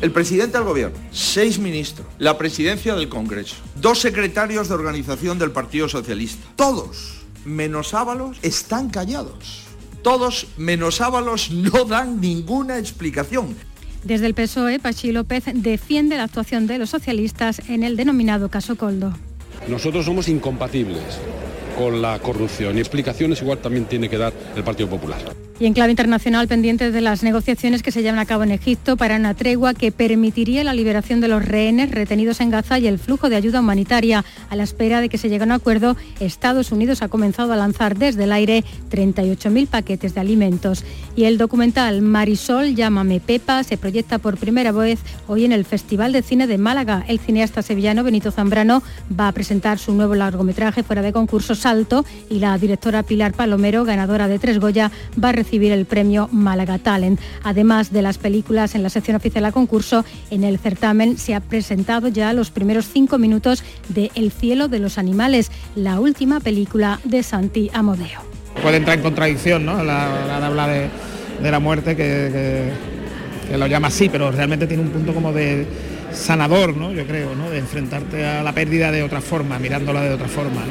[0.00, 5.52] El presidente del gobierno, seis ministros, la presidencia del Congreso, dos secretarios de organización del
[5.52, 9.62] Partido Socialista, todos, menos Ábalos, están callados.
[10.02, 13.56] Todos, menos Ábalos, no dan ninguna explicación.
[14.06, 18.76] Desde el PSOE, Pachi López defiende la actuación de los socialistas en el denominado caso
[18.76, 19.12] Coldo.
[19.66, 21.18] Nosotros somos incompatibles
[21.76, 22.76] con la corrupción.
[22.76, 25.20] Y explicaciones igual también tiene que dar el Partido Popular.
[25.58, 28.98] Y en clave internacional, pendientes de las negociaciones que se llevan a cabo en Egipto
[28.98, 32.98] para una tregua que permitiría la liberación de los rehenes retenidos en Gaza y el
[32.98, 34.22] flujo de ayuda humanitaria.
[34.50, 37.56] A la espera de que se llegue a un acuerdo, Estados Unidos ha comenzado a
[37.56, 40.84] lanzar desde el aire 38.000 paquetes de alimentos.
[41.16, 46.12] Y el documental Marisol, llámame Pepa, se proyecta por primera vez hoy en el Festival
[46.12, 47.02] de Cine de Málaga.
[47.08, 48.82] El cineasta sevillano Benito Zambrano
[49.18, 53.84] va a presentar su nuevo largometraje fuera de concurso Salto y la directora Pilar Palomero,
[53.84, 54.92] ganadora de Tres Goya,
[55.22, 57.18] va a recibir el premio Málaga Talent.
[57.42, 61.40] Además de las películas en la sección oficial a concurso, en el certamen se ha
[61.40, 67.00] presentado ya los primeros cinco minutos de El cielo de los animales, la última película
[67.02, 68.20] de Santi Amodeo.
[68.62, 69.82] Puede entrar en contradicción, ¿no?
[69.82, 72.70] La, la habla de, la muerte que,
[73.50, 75.66] que lo llama así, pero realmente tiene un punto como de
[76.16, 76.92] sanador, ¿no?
[76.92, 77.50] Yo creo, ¿no?
[77.50, 80.62] De enfrentarte a la pérdida de otra forma, mirándola de otra forma.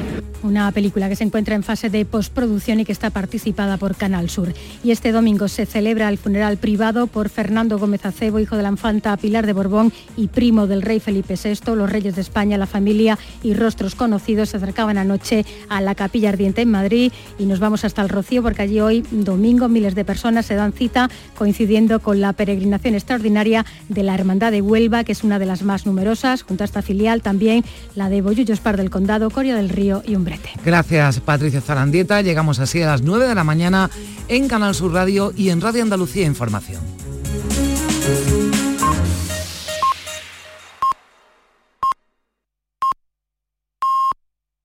[0.43, 4.29] Una película que se encuentra en fase de postproducción y que está participada por Canal
[4.29, 4.53] Sur.
[4.83, 8.69] Y este domingo se celebra el funeral privado por Fernando Gómez Acebo, hijo de la
[8.69, 11.73] infanta Pilar de Borbón y primo del rey Felipe VI.
[11.73, 16.29] Los reyes de España, la familia y rostros conocidos se acercaban anoche a la Capilla
[16.29, 20.05] Ardiente en Madrid y nos vamos hasta el Rocío porque allí hoy, domingo, miles de
[20.05, 25.13] personas se dan cita coincidiendo con la peregrinación extraordinaria de la Hermandad de Huelva, que
[25.13, 27.63] es una de las más numerosas, junto a esta filial también
[27.95, 30.49] la de Bollullos Par del Condado, Coria del Río y Umbrete.
[30.63, 33.89] Gracias Patricia Zarandieta, llegamos así a las 9 de la mañana
[34.27, 36.81] en Canal Sur Radio y en Radio Andalucía Información.